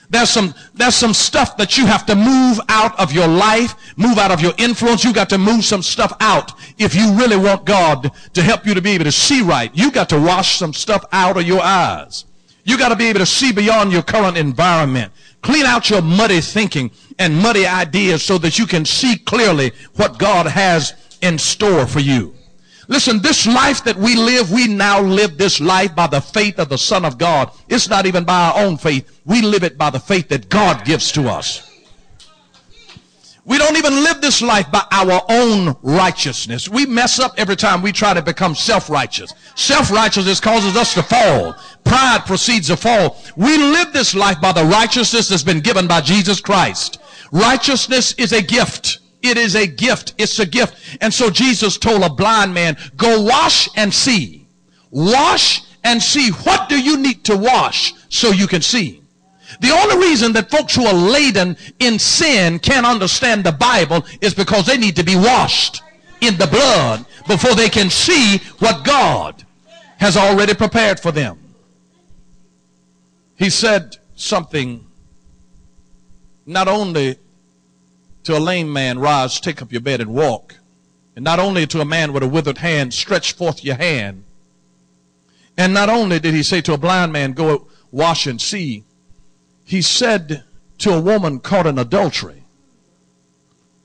There's 0.09 0.31
some, 0.31 0.55
there's 0.73 0.95
some 0.95 1.13
stuff 1.13 1.55
that 1.57 1.77
you 1.77 1.85
have 1.85 2.03
to 2.07 2.15
move 2.15 2.59
out 2.67 2.99
of 2.99 3.11
your 3.11 3.27
life, 3.27 3.75
move 3.95 4.17
out 4.17 4.31
of 4.31 4.41
your 4.41 4.53
influence. 4.57 5.03
You 5.03 5.13
got 5.13 5.29
to 5.29 5.37
move 5.37 5.63
some 5.63 5.83
stuff 5.83 6.13
out 6.19 6.53
if 6.79 6.95
you 6.95 7.13
really 7.13 7.37
want 7.37 7.65
God 7.65 8.11
to 8.33 8.41
help 8.41 8.65
you 8.65 8.73
to 8.73 8.81
be 8.81 8.91
able 8.91 9.03
to 9.03 9.11
see 9.11 9.41
right. 9.43 9.69
You 9.75 9.91
got 9.91 10.09
to 10.09 10.19
wash 10.19 10.57
some 10.57 10.73
stuff 10.73 11.05
out 11.11 11.37
of 11.37 11.43
your 11.43 11.61
eyes. 11.61 12.25
You 12.63 12.77
got 12.77 12.89
to 12.89 12.95
be 12.95 13.07
able 13.07 13.19
to 13.19 13.25
see 13.25 13.51
beyond 13.51 13.91
your 13.91 14.01
current 14.01 14.35
environment. 14.35 15.13
Clean 15.43 15.65
out 15.65 15.91
your 15.91 16.01
muddy 16.01 16.41
thinking 16.41 16.89
and 17.19 17.37
muddy 17.37 17.67
ideas 17.67 18.23
so 18.23 18.39
that 18.39 18.57
you 18.57 18.65
can 18.65 18.85
see 18.85 19.15
clearly 19.15 19.71
what 19.95 20.17
God 20.17 20.47
has 20.47 20.93
in 21.21 21.37
store 21.37 21.85
for 21.85 21.99
you. 21.99 22.35
Listen, 22.87 23.21
this 23.21 23.45
life 23.45 23.83
that 23.83 23.95
we 23.95 24.15
live, 24.15 24.51
we 24.51 24.67
now 24.67 24.99
live 24.99 25.37
this 25.37 25.59
life 25.61 25.95
by 25.95 26.07
the 26.07 26.21
faith 26.21 26.57
of 26.57 26.69
the 26.69 26.77
Son 26.77 27.05
of 27.05 27.19
God. 27.19 27.51
It's 27.67 27.87
not 27.87 28.07
even 28.07 28.23
by 28.23 28.49
our 28.49 28.63
own 28.63 28.77
faith. 28.77 29.21
We 29.25 29.43
live 29.43 29.63
it 29.63 29.77
by 29.77 29.91
the 29.91 29.99
faith 29.99 30.29
that 30.29 30.49
God 30.49 30.85
gives 30.85 31.11
to 31.11 31.29
us. 31.29 31.67
We 33.45 33.57
don't 33.57 33.77
even 33.77 34.03
live 34.03 34.21
this 34.21 34.41
life 34.43 34.71
by 34.71 34.83
our 34.91 35.23
own 35.27 35.75
righteousness. 35.81 36.69
We 36.69 36.85
mess 36.85 37.19
up 37.19 37.33
every 37.37 37.55
time 37.55 37.81
we 37.81 37.91
try 37.91 38.13
to 38.13 38.21
become 38.21 38.53
self-righteous. 38.53 39.33
Self-righteousness 39.55 40.39
causes 40.39 40.75
us 40.75 40.93
to 40.93 41.01
fall. 41.01 41.55
Pride 41.83 42.23
precedes 42.27 42.69
a 42.69 42.77
fall. 42.77 43.17
We 43.35 43.57
live 43.57 43.91
this 43.91 44.13
life 44.13 44.39
by 44.39 44.51
the 44.51 44.65
righteousness 44.65 45.29
that's 45.29 45.41
been 45.41 45.61
given 45.61 45.87
by 45.87 46.01
Jesus 46.01 46.39
Christ. 46.39 46.99
Righteousness 47.31 48.13
is 48.13 48.33
a 48.33 48.41
gift. 48.41 48.98
It 49.21 49.37
is 49.37 49.55
a 49.55 49.67
gift. 49.67 50.13
It's 50.17 50.39
a 50.39 50.45
gift. 50.45 50.97
And 51.01 51.13
so 51.13 51.29
Jesus 51.29 51.77
told 51.77 52.03
a 52.03 52.09
blind 52.09 52.53
man, 52.53 52.77
go 52.95 53.21
wash 53.21 53.69
and 53.75 53.93
see. 53.93 54.47
Wash 54.91 55.61
and 55.83 56.01
see. 56.01 56.31
What 56.31 56.69
do 56.69 56.81
you 56.81 56.97
need 56.97 57.23
to 57.25 57.37
wash 57.37 57.93
so 58.09 58.31
you 58.31 58.47
can 58.47 58.61
see? 58.61 59.01
The 59.61 59.71
only 59.71 60.07
reason 60.07 60.31
that 60.33 60.51
folks 60.51 60.75
who 60.75 60.85
are 60.85 60.93
laden 60.93 61.57
in 61.79 61.99
sin 61.99 62.59
can't 62.59 62.85
understand 62.85 63.43
the 63.43 63.51
Bible 63.51 64.05
is 64.21 64.33
because 64.33 64.65
they 64.65 64.77
need 64.77 64.95
to 64.95 65.03
be 65.03 65.15
washed 65.15 65.81
in 66.21 66.37
the 66.37 66.47
blood 66.47 67.05
before 67.27 67.55
they 67.55 67.69
can 67.69 67.89
see 67.89 68.37
what 68.59 68.85
God 68.85 69.43
has 69.97 70.15
already 70.15 70.53
prepared 70.53 70.99
for 70.99 71.11
them. 71.11 71.37
He 73.35 73.49
said 73.49 73.97
something 74.15 74.85
not 76.45 76.67
only 76.67 77.17
to 78.23 78.37
a 78.37 78.39
lame 78.39 78.71
man, 78.71 78.99
rise, 78.99 79.39
take 79.39 79.61
up 79.61 79.71
your 79.71 79.81
bed 79.81 80.01
and 80.01 80.13
walk. 80.13 80.55
And 81.15 81.23
not 81.23 81.39
only 81.39 81.67
to 81.67 81.81
a 81.81 81.85
man 81.85 82.13
with 82.13 82.23
a 82.23 82.27
withered 82.27 82.59
hand, 82.59 82.93
stretch 82.93 83.33
forth 83.33 83.63
your 83.63 83.75
hand. 83.75 84.23
And 85.57 85.73
not 85.73 85.89
only 85.89 86.19
did 86.19 86.33
he 86.33 86.43
say 86.43 86.61
to 86.61 86.73
a 86.73 86.77
blind 86.77 87.11
man, 87.11 87.33
go 87.33 87.67
wash 87.91 88.27
and 88.27 88.39
see, 88.39 88.85
he 89.65 89.81
said 89.81 90.43
to 90.79 90.93
a 90.93 91.01
woman 91.01 91.39
caught 91.39 91.67
in 91.67 91.77
adultery, 91.77 92.43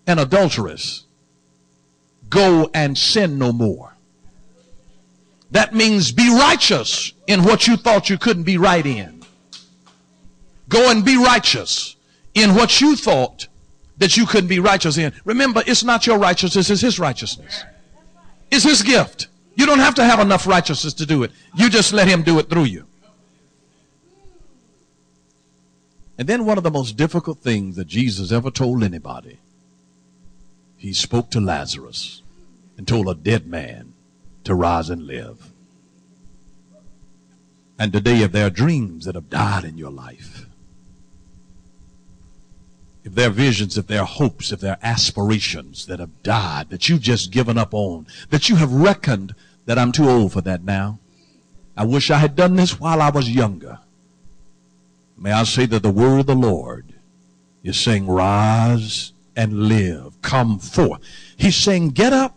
an 0.07 0.18
adulteress, 0.18 1.05
go 2.29 2.70
and 2.73 2.97
sin 2.97 3.38
no 3.38 3.53
more. 3.53 3.94
That 5.51 5.75
means 5.75 6.12
be 6.12 6.29
righteous 6.29 7.12
in 7.27 7.44
what 7.44 7.66
you 7.66 7.77
thought 7.77 8.11
you 8.11 8.18
couldn't 8.18 8.42
be 8.44 8.59
right 8.59 8.85
in. 8.85 9.23
Go 10.68 10.90
and 10.90 11.05
be 11.05 11.16
righteous 11.16 11.97
in 12.35 12.55
what 12.55 12.81
you 12.81 12.97
thought 12.97 13.49
that 13.98 14.16
you 14.16 14.26
couldn't 14.26 14.48
be 14.48 14.59
righteous 14.59 14.98
in. 14.98 15.12
Remember, 15.24 15.62
it's 15.66 15.85
not 15.85 16.07
your 16.07 16.18
righteousness, 16.18 16.70
it's 16.70 16.80
his 16.80 16.98
righteousness. 16.98 17.64
It's 18.50 18.64
his 18.64 18.83
gift. 18.83 19.28
You 19.57 19.66
don't 19.66 19.78
have 19.78 19.94
to 19.96 20.04
have 20.04 20.20
enough 20.20 20.46
righteousness 20.46 20.94
to 20.94 21.07
do 21.07 21.22
it. 21.22 21.30
You 21.54 21.70
just 21.70 21.92
let 21.92 22.09
him 22.09 22.22
do 22.22 22.38
it 22.38 22.48
through 22.48 22.64
you. 22.64 22.87
And 26.18 26.28
then 26.28 26.44
one 26.44 26.59
of 26.59 26.64
the 26.64 26.70
most 26.70 26.96
difficult 26.96 27.38
things 27.38 27.76
that 27.76 27.87
Jesus 27.87 28.30
ever 28.30 28.50
told 28.50 28.83
anybody, 28.83 29.38
he 30.76 30.92
spoke 30.92 31.30
to 31.30 31.40
Lazarus 31.40 32.22
and 32.76 32.87
told 32.87 33.09
a 33.09 33.14
dead 33.14 33.46
man 33.46 33.94
to 34.44 34.54
rise 34.54 34.90
and 34.90 35.07
live. 35.07 35.50
And 37.78 37.92
today, 37.92 38.22
if 38.22 38.30
there 38.30 38.46
are 38.46 38.50
dreams 38.50 39.04
that 39.04 39.16
have 39.16 39.30
died 39.30 39.64
in 39.64 39.76
your 39.76 39.90
life, 39.90 40.46
if 43.04 43.14
there 43.14 43.28
are 43.28 43.32
visions, 43.32 43.76
if 43.76 43.86
there 43.86 44.00
are 44.00 44.06
hopes, 44.06 44.50
if 44.50 44.60
there 44.60 44.72
are 44.72 44.78
aspirations 44.82 45.86
that 45.86 46.00
have 46.00 46.22
died, 46.22 46.70
that 46.70 46.88
you've 46.88 47.02
just 47.02 47.30
given 47.30 47.58
up 47.58 47.74
on, 47.74 48.06
that 48.30 48.48
you 48.48 48.56
have 48.56 48.72
reckoned 48.72 49.34
that 49.66 49.78
I'm 49.78 49.92
too 49.92 50.08
old 50.08 50.32
for 50.32 50.40
that 50.40 50.64
now. 50.64 50.98
I 51.76 51.84
wish 51.84 52.10
I 52.10 52.18
had 52.18 52.34
done 52.34 52.56
this 52.56 52.80
while 52.80 53.02
I 53.02 53.10
was 53.10 53.30
younger. 53.30 53.78
May 55.18 55.32
I 55.32 55.44
say 55.44 55.66
that 55.66 55.82
the 55.82 55.90
word 55.90 56.20
of 56.20 56.26
the 56.26 56.34
Lord 56.34 56.94
is 57.62 57.78
saying, 57.78 58.06
rise 58.06 59.12
and 59.36 59.68
live. 59.68 60.20
Come 60.22 60.58
forth. 60.58 61.00
He's 61.36 61.56
saying, 61.56 61.90
get 61.90 62.12
up 62.12 62.36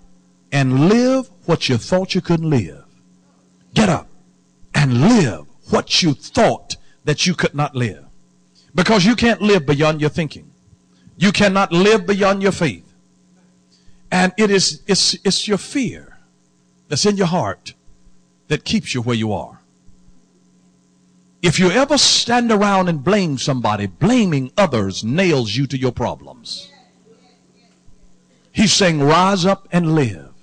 and 0.51 0.89
live 0.89 1.29
what 1.45 1.69
you 1.69 1.77
thought 1.77 2.13
you 2.13 2.21
couldn't 2.21 2.49
live. 2.49 2.83
Get 3.73 3.89
up 3.89 4.09
and 4.73 5.01
live 5.01 5.45
what 5.69 6.01
you 6.01 6.13
thought 6.13 6.75
that 7.05 7.25
you 7.25 7.35
could 7.35 7.55
not 7.55 7.75
live. 7.75 8.05
Because 8.75 9.05
you 9.05 9.15
can't 9.15 9.41
live 9.41 9.65
beyond 9.65 10.01
your 10.01 10.09
thinking. 10.09 10.46
You 11.17 11.31
cannot 11.31 11.71
live 11.71 12.05
beyond 12.05 12.41
your 12.41 12.51
faith. 12.51 12.93
And 14.11 14.31
it 14.37 14.49
is, 14.49 14.81
it's, 14.87 15.15
it's 15.25 15.47
your 15.47 15.57
fear 15.57 16.17
that's 16.87 17.05
in 17.05 17.17
your 17.17 17.27
heart 17.27 17.73
that 18.47 18.63
keeps 18.63 18.93
you 18.93 19.01
where 19.01 19.15
you 19.15 19.33
are. 19.33 19.59
If 21.41 21.59
you 21.59 21.69
ever 21.71 21.97
stand 21.97 22.51
around 22.51 22.87
and 22.87 23.03
blame 23.03 23.37
somebody, 23.37 23.87
blaming 23.87 24.51
others 24.57 25.03
nails 25.03 25.55
you 25.55 25.67
to 25.67 25.77
your 25.77 25.91
problems. 25.91 26.71
He's 28.51 28.73
saying, 28.73 29.01
rise 29.01 29.45
up 29.45 29.67
and 29.71 29.93
live. 29.93 30.33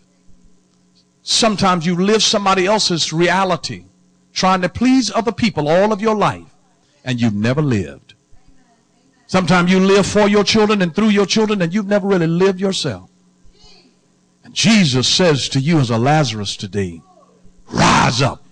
Sometimes 1.23 1.87
you 1.87 1.97
live 1.97 2.23
somebody 2.23 2.67
else's 2.67 3.13
reality, 3.13 3.87
trying 4.35 4.61
to 4.61 4.69
please 4.69 5.11
other 5.11 5.33
people 5.33 5.69
all 5.69 5.91
of 5.93 6.03
your 6.03 6.15
life, 6.15 6.55
and 7.03 7.21
you've 7.21 7.35
never 7.35 7.63
lived. 7.63 8.04
Sometimes 9.27 9.71
you 9.71 9.81
live 9.81 10.07
for 10.07 10.29
your 10.29 10.45
children 10.45 10.83
and 10.83 10.95
through 10.95 11.09
your 11.09 11.27
children, 11.27 11.63
and 11.63 11.73
you've 11.73 11.87
never 11.87 12.07
really 12.07 12.27
lived 12.27 12.61
yourself. 12.61 13.11
And 14.45 14.55
Jesus 14.55 15.09
says 15.09 15.49
to 15.51 15.61
you 15.61 15.79
as 15.79 15.91
a 15.91 15.99
Lazarus 15.99 16.57
today, 16.57 17.01
rise 17.71 18.21
up 18.21 18.45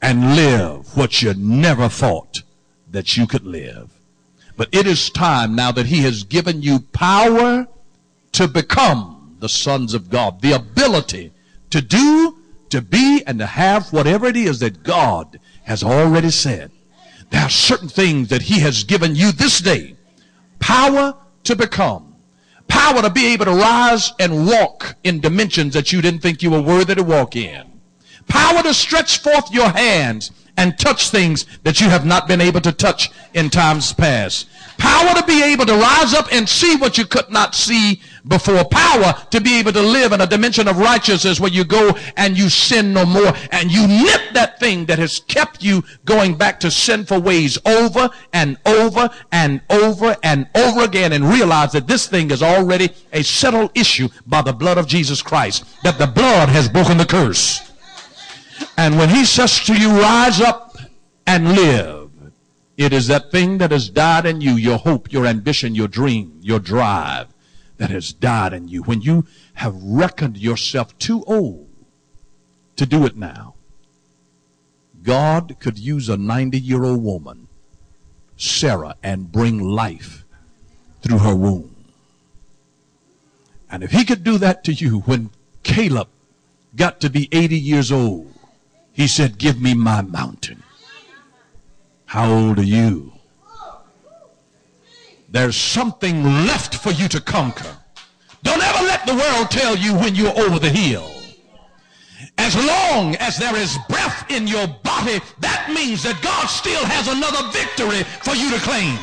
and 0.00 0.36
live 0.36 0.96
what 0.96 1.22
you 1.22 1.34
never 1.34 1.88
thought 1.88 2.42
that 2.90 3.16
you 3.16 3.26
could 3.26 3.44
live. 3.44 3.90
But 4.56 4.68
it 4.72 4.86
is 4.86 5.10
time 5.10 5.56
now 5.56 5.72
that 5.72 5.86
he 5.86 6.02
has 6.02 6.22
given 6.22 6.62
you 6.62 6.80
power 6.92 7.66
to 8.32 8.48
become 8.48 9.36
the 9.40 9.48
sons 9.48 9.94
of 9.94 10.10
God, 10.10 10.40
the 10.40 10.52
ability 10.52 11.32
to 11.70 11.82
do, 11.82 12.38
to 12.70 12.80
be, 12.80 13.22
and 13.26 13.38
to 13.40 13.46
have 13.46 13.92
whatever 13.92 14.26
it 14.26 14.36
is 14.36 14.60
that 14.60 14.84
God 14.84 15.40
has 15.64 15.82
already 15.82 16.30
said. 16.30 16.70
There 17.34 17.42
are 17.42 17.50
certain 17.50 17.88
things 17.88 18.28
that 18.28 18.42
he 18.42 18.60
has 18.60 18.84
given 18.84 19.16
you 19.16 19.32
this 19.32 19.60
day. 19.60 19.96
Power 20.60 21.16
to 21.42 21.56
become. 21.56 22.14
Power 22.68 23.02
to 23.02 23.10
be 23.10 23.26
able 23.32 23.46
to 23.46 23.50
rise 23.50 24.12
and 24.20 24.46
walk 24.46 24.94
in 25.02 25.18
dimensions 25.18 25.74
that 25.74 25.92
you 25.92 26.00
didn't 26.00 26.20
think 26.20 26.44
you 26.44 26.52
were 26.52 26.62
worthy 26.62 26.94
to 26.94 27.02
walk 27.02 27.34
in. 27.34 27.80
Power 28.28 28.62
to 28.62 28.72
stretch 28.72 29.18
forth 29.18 29.50
your 29.50 29.68
hands 29.68 30.30
and 30.56 30.78
touch 30.78 31.10
things 31.10 31.44
that 31.64 31.80
you 31.80 31.88
have 31.88 32.06
not 32.06 32.28
been 32.28 32.40
able 32.40 32.60
to 32.60 32.70
touch 32.70 33.10
in 33.34 33.50
times 33.50 33.92
past. 33.92 34.48
Power 34.78 35.14
to 35.14 35.24
be 35.26 35.42
able 35.42 35.66
to 35.66 35.74
rise 35.74 36.14
up 36.14 36.32
and 36.32 36.48
see 36.48 36.76
what 36.76 36.98
you 36.98 37.06
could 37.06 37.30
not 37.30 37.54
see 37.54 38.00
before. 38.26 38.64
Power 38.64 39.14
to 39.30 39.40
be 39.40 39.58
able 39.58 39.72
to 39.72 39.80
live 39.80 40.12
in 40.12 40.20
a 40.20 40.26
dimension 40.26 40.68
of 40.68 40.78
righteousness 40.78 41.38
where 41.40 41.50
you 41.50 41.64
go 41.64 41.96
and 42.16 42.36
you 42.36 42.48
sin 42.48 42.92
no 42.92 43.04
more 43.04 43.32
and 43.50 43.70
you 43.70 43.86
nip 43.86 44.20
that 44.32 44.58
thing 44.58 44.86
that 44.86 44.98
has 44.98 45.20
kept 45.20 45.62
you 45.62 45.82
going 46.04 46.34
back 46.36 46.58
to 46.60 46.70
sinful 46.70 47.20
ways 47.20 47.58
over 47.66 48.10
and 48.32 48.56
over 48.66 49.10
and 49.32 49.60
over 49.70 50.16
and 50.22 50.48
over 50.54 50.82
again 50.82 51.12
and 51.12 51.24
realize 51.24 51.72
that 51.72 51.86
this 51.86 52.06
thing 52.06 52.30
is 52.30 52.42
already 52.42 52.90
a 53.12 53.22
settled 53.22 53.70
issue 53.74 54.08
by 54.26 54.42
the 54.42 54.52
blood 54.52 54.78
of 54.78 54.86
Jesus 54.86 55.22
Christ. 55.22 55.64
That 55.82 55.98
the 55.98 56.06
blood 56.06 56.48
has 56.48 56.68
broken 56.68 56.96
the 56.96 57.06
curse. 57.06 57.72
And 58.76 58.96
when 58.98 59.08
he 59.08 59.24
says 59.24 59.60
to 59.64 59.74
you, 59.74 59.90
rise 60.00 60.40
up 60.40 60.76
and 61.26 61.54
live, 61.54 62.03
it 62.76 62.92
is 62.92 63.06
that 63.06 63.30
thing 63.30 63.58
that 63.58 63.70
has 63.70 63.88
died 63.88 64.26
in 64.26 64.40
you, 64.40 64.54
your 64.54 64.78
hope, 64.78 65.12
your 65.12 65.26
ambition, 65.26 65.74
your 65.74 65.88
dream, 65.88 66.38
your 66.42 66.58
drive 66.58 67.28
that 67.76 67.90
has 67.90 68.12
died 68.12 68.52
in 68.52 68.68
you. 68.68 68.82
When 68.82 69.00
you 69.00 69.26
have 69.54 69.74
reckoned 69.76 70.36
yourself 70.36 70.96
too 70.98 71.24
old 71.26 71.68
to 72.76 72.86
do 72.86 73.06
it 73.06 73.16
now, 73.16 73.54
God 75.02 75.56
could 75.60 75.78
use 75.78 76.08
a 76.08 76.16
90 76.16 76.58
year 76.58 76.82
old 76.82 77.02
woman, 77.04 77.46
Sarah, 78.36 78.96
and 79.02 79.30
bring 79.30 79.60
life 79.60 80.24
through 81.02 81.18
her 81.18 81.34
womb. 81.34 81.76
And 83.70 83.84
if 83.84 83.92
he 83.92 84.04
could 84.04 84.24
do 84.24 84.38
that 84.38 84.64
to 84.64 84.72
you 84.72 85.00
when 85.00 85.30
Caleb 85.62 86.08
got 86.74 87.00
to 87.00 87.10
be 87.10 87.28
80 87.30 87.56
years 87.58 87.92
old, 87.92 88.32
he 88.92 89.06
said, 89.06 89.38
Give 89.38 89.60
me 89.60 89.74
my 89.74 90.02
mountain. 90.02 90.63
How 92.14 92.30
old 92.30 92.60
are 92.60 92.62
you? 92.62 93.10
There's 95.28 95.56
something 95.56 96.22
left 96.46 96.76
for 96.76 96.92
you 96.92 97.08
to 97.08 97.20
conquer. 97.20 97.76
Don't 98.44 98.62
ever 98.62 98.84
let 98.84 99.04
the 99.04 99.16
world 99.16 99.50
tell 99.50 99.74
you 99.74 99.98
when 99.98 100.14
you're 100.14 100.38
over 100.38 100.60
the 100.60 100.70
hill. 100.70 101.10
As 102.38 102.54
long 102.54 103.16
as 103.16 103.36
there 103.36 103.56
is 103.56 103.76
breath 103.88 104.30
in 104.30 104.46
your 104.46 104.68
body, 104.84 105.18
that 105.40 105.72
means 105.74 106.04
that 106.04 106.22
God 106.22 106.46
still 106.46 106.84
has 106.86 107.08
another 107.10 107.50
victory 107.50 108.04
for 108.22 108.38
you 108.38 108.48
to 108.54 108.62
claim. 108.62 108.94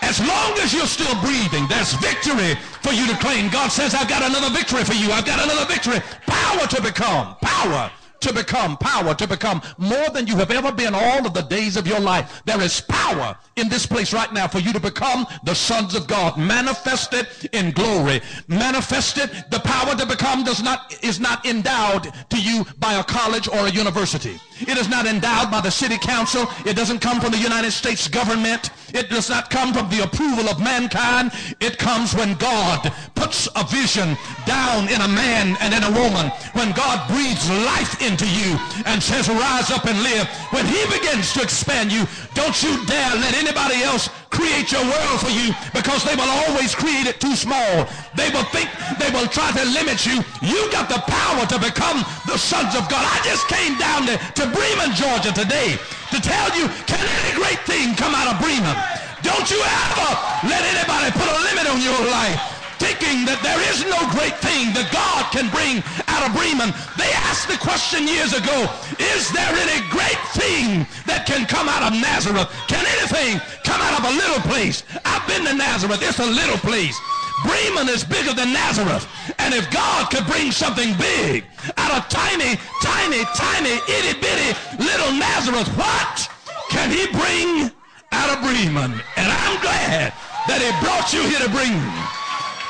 As 0.00 0.16
long 0.18 0.56
as 0.64 0.72
you're 0.72 0.88
still 0.88 1.12
breathing, 1.20 1.68
there's 1.68 1.92
victory 2.00 2.56
for 2.80 2.96
you 2.96 3.06
to 3.06 3.16
claim. 3.20 3.50
God 3.50 3.68
says, 3.68 3.92
I've 3.94 4.08
got 4.08 4.24
another 4.24 4.48
victory 4.48 4.82
for 4.82 4.94
you. 4.94 5.12
I've 5.12 5.26
got 5.26 5.44
another 5.44 5.66
victory. 5.68 6.00
Power 6.24 6.66
to 6.68 6.80
become. 6.80 7.36
Power 7.42 7.92
to 8.20 8.32
become, 8.32 8.76
power 8.76 9.14
to 9.14 9.26
become 9.26 9.62
more 9.78 10.08
than 10.10 10.26
you 10.26 10.36
have 10.36 10.50
ever 10.50 10.72
been 10.72 10.94
all 10.94 11.26
of 11.26 11.34
the 11.34 11.42
days 11.42 11.76
of 11.76 11.86
your 11.86 12.00
life. 12.00 12.42
There 12.44 12.60
is 12.60 12.80
power 12.80 13.36
in 13.56 13.68
this 13.68 13.86
place 13.86 14.12
right 14.12 14.32
now 14.32 14.46
for 14.46 14.58
you 14.58 14.72
to 14.72 14.80
become 14.80 15.26
the 15.44 15.54
sons 15.54 15.94
of 15.94 16.06
God, 16.06 16.36
manifested 16.38 17.26
in 17.52 17.70
glory. 17.72 18.20
Manifested, 18.48 19.30
the 19.50 19.60
power 19.60 19.94
to 19.94 20.06
become 20.06 20.44
does 20.44 20.62
not, 20.62 20.94
is 21.02 21.20
not 21.20 21.46
endowed 21.46 22.12
to 22.30 22.40
you 22.40 22.64
by 22.78 22.94
a 22.94 23.04
college 23.04 23.48
or 23.48 23.66
a 23.66 23.70
university. 23.70 24.38
It 24.60 24.78
is 24.78 24.88
not 24.88 25.06
endowed 25.06 25.50
by 25.50 25.60
the 25.60 25.70
city 25.70 25.98
council. 25.98 26.46
It 26.64 26.76
doesn't 26.76 27.00
come 27.00 27.20
from 27.20 27.32
the 27.32 27.38
United 27.38 27.72
States 27.72 28.08
government. 28.08 28.70
It 28.94 29.10
does 29.10 29.28
not 29.28 29.50
come 29.50 29.72
from 29.72 29.88
the 29.90 30.04
approval 30.04 30.48
of 30.48 30.60
mankind. 30.60 31.32
It 31.60 31.78
comes 31.78 32.14
when 32.14 32.34
God 32.34 32.92
puts 33.14 33.48
a 33.56 33.64
vision 33.64 34.16
down 34.46 34.88
in 34.88 35.00
a 35.00 35.08
man 35.08 35.56
and 35.60 35.74
in 35.74 35.82
a 35.82 35.90
woman. 35.90 36.30
When 36.52 36.72
God 36.72 37.06
breathes 37.08 37.48
life 37.50 38.00
into 38.00 38.26
you 38.26 38.58
and 38.86 39.02
says, 39.02 39.28
rise 39.28 39.70
up 39.70 39.86
and 39.86 40.02
live. 40.02 40.26
When 40.50 40.66
he 40.66 40.82
begins 40.86 41.32
to 41.34 41.42
expand 41.42 41.92
you, 41.92 42.06
don't 42.34 42.62
you 42.62 42.84
dare 42.86 43.14
let 43.16 43.34
anybody 43.34 43.82
else 43.82 44.08
create 44.36 44.68
your 44.70 44.84
world 44.84 45.18
for 45.24 45.32
you 45.32 45.56
because 45.72 46.04
they 46.04 46.14
will 46.14 46.28
always 46.44 46.76
create 46.76 47.08
it 47.08 47.18
too 47.18 47.34
small. 47.34 47.88
They 48.12 48.28
will 48.30 48.44
think, 48.52 48.68
they 49.00 49.08
will 49.10 49.26
try 49.26 49.50
to 49.56 49.64
limit 49.72 50.04
you. 50.04 50.20
You 50.44 50.60
got 50.70 50.92
the 50.92 51.00
power 51.08 51.48
to 51.48 51.58
become 51.58 52.04
the 52.28 52.36
sons 52.36 52.76
of 52.76 52.84
God. 52.92 53.02
I 53.02 53.18
just 53.24 53.48
came 53.48 53.80
down 53.80 54.04
to, 54.06 54.14
to 54.20 54.44
Bremen, 54.52 54.92
Georgia 54.92 55.32
today 55.32 55.80
to 56.12 56.18
tell 56.20 56.48
you, 56.52 56.68
can 56.84 57.00
any 57.00 57.32
great 57.34 57.60
thing 57.64 57.96
come 57.96 58.14
out 58.14 58.28
of 58.28 58.36
Bremen? 58.38 58.76
Don't 59.24 59.48
you 59.50 59.58
ever 59.58 60.08
let 60.46 60.62
anybody 60.62 61.10
put 61.16 61.26
a 61.26 61.36
limit 61.48 61.66
on 61.66 61.80
your 61.80 61.98
life 62.12 62.55
thinking 62.78 63.24
that 63.24 63.40
there 63.40 63.60
is 63.72 63.84
no 63.88 64.00
great 64.12 64.36
thing 64.44 64.72
that 64.76 64.88
God 64.92 65.24
can 65.32 65.48
bring 65.52 65.80
out 66.12 66.22
of 66.28 66.36
Bremen. 66.36 66.72
They 67.00 67.08
asked 67.28 67.48
the 67.48 67.60
question 67.60 68.04
years 68.04 68.36
ago, 68.36 68.68
is 69.00 69.32
there 69.32 69.52
any 69.56 69.80
great 69.88 70.20
thing 70.36 70.84
that 71.08 71.24
can 71.24 71.48
come 71.48 71.68
out 71.68 71.84
of 71.84 71.92
Nazareth? 71.96 72.48
Can 72.68 72.84
anything 73.00 73.40
come 73.64 73.80
out 73.80 73.96
of 74.00 74.04
a 74.04 74.14
little 74.14 74.42
place? 74.44 74.84
I've 75.04 75.24
been 75.24 75.44
to 75.48 75.54
Nazareth. 75.56 76.00
It's 76.04 76.20
a 76.20 76.28
little 76.28 76.60
place. 76.60 76.96
Bremen 77.44 77.88
is 77.88 78.04
bigger 78.04 78.32
than 78.32 78.52
Nazareth. 78.52 79.04
And 79.38 79.52
if 79.52 79.68
God 79.72 80.08
could 80.08 80.24
bring 80.28 80.52
something 80.52 80.96
big 80.96 81.44
out 81.76 81.92
of 81.92 82.08
tiny, 82.08 82.60
tiny, 82.80 83.24
tiny, 83.36 83.76
itty 83.88 84.20
bitty 84.20 84.52
little 84.80 85.12
Nazareth, 85.16 85.68
what 85.76 86.28
can 86.68 86.92
he 86.92 87.08
bring 87.12 87.72
out 88.12 88.28
of 88.32 88.40
Bremen? 88.44 88.96
And 89.16 89.28
I'm 89.28 89.56
glad 89.60 90.12
that 90.48 90.60
he 90.60 90.70
brought 90.84 91.12
you 91.12 91.24
here 91.28 91.40
to 91.40 91.50
Bremen 91.52 92.15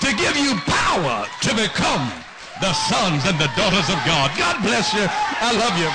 to 0.01 0.15
give 0.17 0.37
you 0.37 0.55
power 0.67 1.27
to 1.43 1.55
become 1.55 2.13
the 2.61 2.73
sons 2.73 3.25
and 3.27 3.39
the 3.39 3.51
daughters 3.57 3.89
of 3.89 3.99
God. 4.05 4.31
God 4.39 4.63
bless 4.63 4.93
you. 4.95 5.07
I 5.09 5.53
love 5.57 5.79
you. 5.79 5.91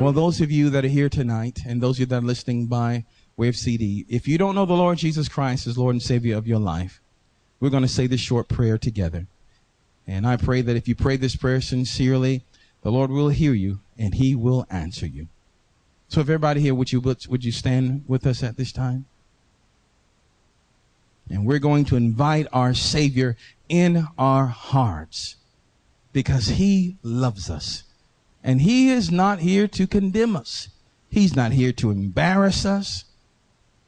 Well, 0.00 0.12
those 0.12 0.40
of 0.40 0.50
you 0.50 0.68
that 0.70 0.84
are 0.84 0.88
here 0.88 1.08
tonight 1.08 1.60
and 1.66 1.80
those 1.80 1.96
of 1.96 2.00
you 2.00 2.06
that 2.06 2.22
are 2.22 2.26
listening 2.26 2.66
by 2.66 3.04
Wave 3.36 3.56
CD. 3.56 4.04
If 4.08 4.28
you 4.28 4.38
don't 4.38 4.54
know 4.54 4.66
the 4.66 4.74
Lord 4.74 4.98
Jesus 4.98 5.28
Christ 5.28 5.66
as 5.66 5.78
Lord 5.78 5.94
and 5.94 6.02
Savior 6.02 6.36
of 6.36 6.46
your 6.46 6.58
life, 6.58 7.00
we're 7.60 7.70
going 7.70 7.82
to 7.82 7.88
say 7.88 8.06
this 8.06 8.20
short 8.20 8.48
prayer 8.48 8.78
together. 8.78 9.26
And 10.06 10.26
I 10.26 10.36
pray 10.36 10.60
that 10.62 10.76
if 10.76 10.86
you 10.86 10.94
pray 10.94 11.16
this 11.16 11.36
prayer 11.36 11.60
sincerely, 11.60 12.42
the 12.82 12.92
Lord 12.92 13.10
will 13.10 13.30
hear 13.30 13.52
you 13.52 13.80
and 13.98 14.14
he 14.14 14.34
will 14.34 14.66
answer 14.70 15.06
you. 15.06 15.28
So 16.08 16.20
if 16.20 16.26
everybody 16.26 16.60
here, 16.60 16.74
would 16.74 16.92
you, 16.92 17.00
would 17.00 17.44
you 17.44 17.52
stand 17.52 18.04
with 18.06 18.26
us 18.26 18.42
at 18.42 18.56
this 18.56 18.72
time? 18.72 19.06
And 21.28 21.44
we're 21.44 21.58
going 21.58 21.84
to 21.86 21.96
invite 21.96 22.46
our 22.52 22.74
Savior 22.74 23.36
in 23.68 24.06
our 24.16 24.46
hearts 24.46 25.36
because 26.12 26.48
he 26.48 26.96
loves 27.02 27.50
us. 27.50 27.82
And 28.44 28.60
he 28.60 28.90
is 28.90 29.10
not 29.10 29.40
here 29.40 29.66
to 29.68 29.86
condemn 29.86 30.36
us. 30.36 30.68
He's 31.10 31.34
not 31.34 31.52
here 31.52 31.72
to 31.72 31.90
embarrass 31.90 32.64
us. 32.64 33.04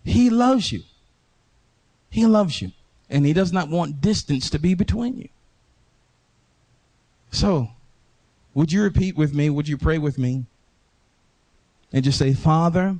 He 0.04 0.30
loves 0.30 0.72
you. 0.72 0.82
He 2.10 2.26
loves 2.26 2.60
you. 2.60 2.72
And 3.08 3.24
he 3.24 3.32
does 3.32 3.52
not 3.52 3.68
want 3.68 4.00
distance 4.00 4.50
to 4.50 4.58
be 4.58 4.74
between 4.74 5.16
you. 5.16 5.28
So, 7.30 7.68
would 8.54 8.72
you 8.72 8.82
repeat 8.82 9.16
with 9.16 9.34
me? 9.34 9.50
Would 9.50 9.68
you 9.68 9.78
pray 9.78 9.98
with 9.98 10.18
me? 10.18 10.46
And 11.92 12.04
just 12.04 12.18
say, 12.18 12.34
Father, 12.34 12.98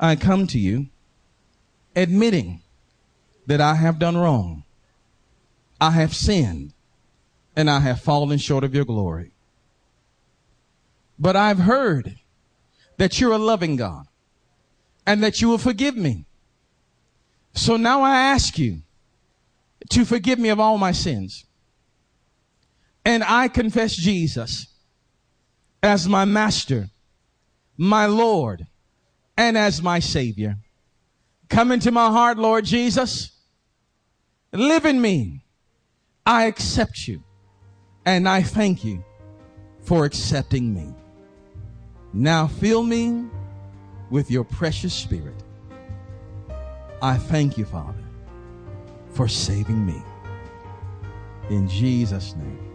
I 0.00 0.16
come 0.16 0.46
to 0.48 0.58
you 0.58 0.86
admitting 1.94 2.61
that 3.46 3.60
I 3.60 3.74
have 3.74 3.98
done 3.98 4.16
wrong. 4.16 4.64
I 5.80 5.90
have 5.90 6.14
sinned 6.14 6.72
and 7.56 7.68
I 7.68 7.80
have 7.80 8.00
fallen 8.00 8.38
short 8.38 8.64
of 8.64 8.74
your 8.74 8.84
glory. 8.84 9.32
But 11.18 11.36
I've 11.36 11.58
heard 11.58 12.16
that 12.96 13.20
you're 13.20 13.32
a 13.32 13.38
loving 13.38 13.76
God 13.76 14.06
and 15.06 15.22
that 15.22 15.40
you 15.40 15.48
will 15.48 15.58
forgive 15.58 15.96
me. 15.96 16.24
So 17.54 17.76
now 17.76 18.02
I 18.02 18.16
ask 18.16 18.58
you 18.58 18.82
to 19.90 20.04
forgive 20.04 20.38
me 20.38 20.48
of 20.48 20.60
all 20.60 20.78
my 20.78 20.92
sins. 20.92 21.44
And 23.04 23.24
I 23.24 23.48
confess 23.48 23.96
Jesus 23.96 24.66
as 25.82 26.08
my 26.08 26.24
master, 26.24 26.88
my 27.76 28.06
Lord, 28.06 28.66
and 29.36 29.58
as 29.58 29.82
my 29.82 29.98
Savior. 29.98 30.56
Come 31.52 31.70
into 31.70 31.90
my 31.90 32.06
heart, 32.06 32.38
Lord 32.38 32.64
Jesus. 32.64 33.30
Live 34.54 34.86
in 34.86 35.02
me. 35.02 35.44
I 36.24 36.46
accept 36.46 37.06
you. 37.06 37.22
And 38.06 38.26
I 38.26 38.40
thank 38.40 38.82
you 38.82 39.04
for 39.80 40.06
accepting 40.06 40.72
me. 40.72 40.94
Now 42.14 42.46
fill 42.46 42.82
me 42.82 43.26
with 44.08 44.30
your 44.30 44.44
precious 44.44 44.94
spirit. 44.94 45.34
I 47.02 47.18
thank 47.18 47.58
you, 47.58 47.66
Father, 47.66 48.02
for 49.10 49.28
saving 49.28 49.84
me. 49.84 50.02
In 51.50 51.68
Jesus' 51.68 52.34
name. 52.34 52.70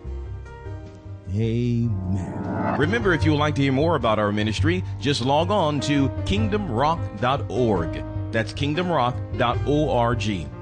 Amen. 1.34 2.76
Remember, 2.78 3.12
if 3.14 3.26
you 3.26 3.32
would 3.32 3.40
like 3.40 3.56
to 3.56 3.64
hear 3.64 3.72
more 3.72 3.96
about 3.96 4.20
our 4.20 4.32
ministry, 4.32 4.84
just 5.00 5.26
log 5.26 5.50
on 5.50 5.80
to 5.80 6.10
kingdomrock.org. 6.28 8.04
That's 8.32 8.54
kingdomrock.org. 8.54 10.57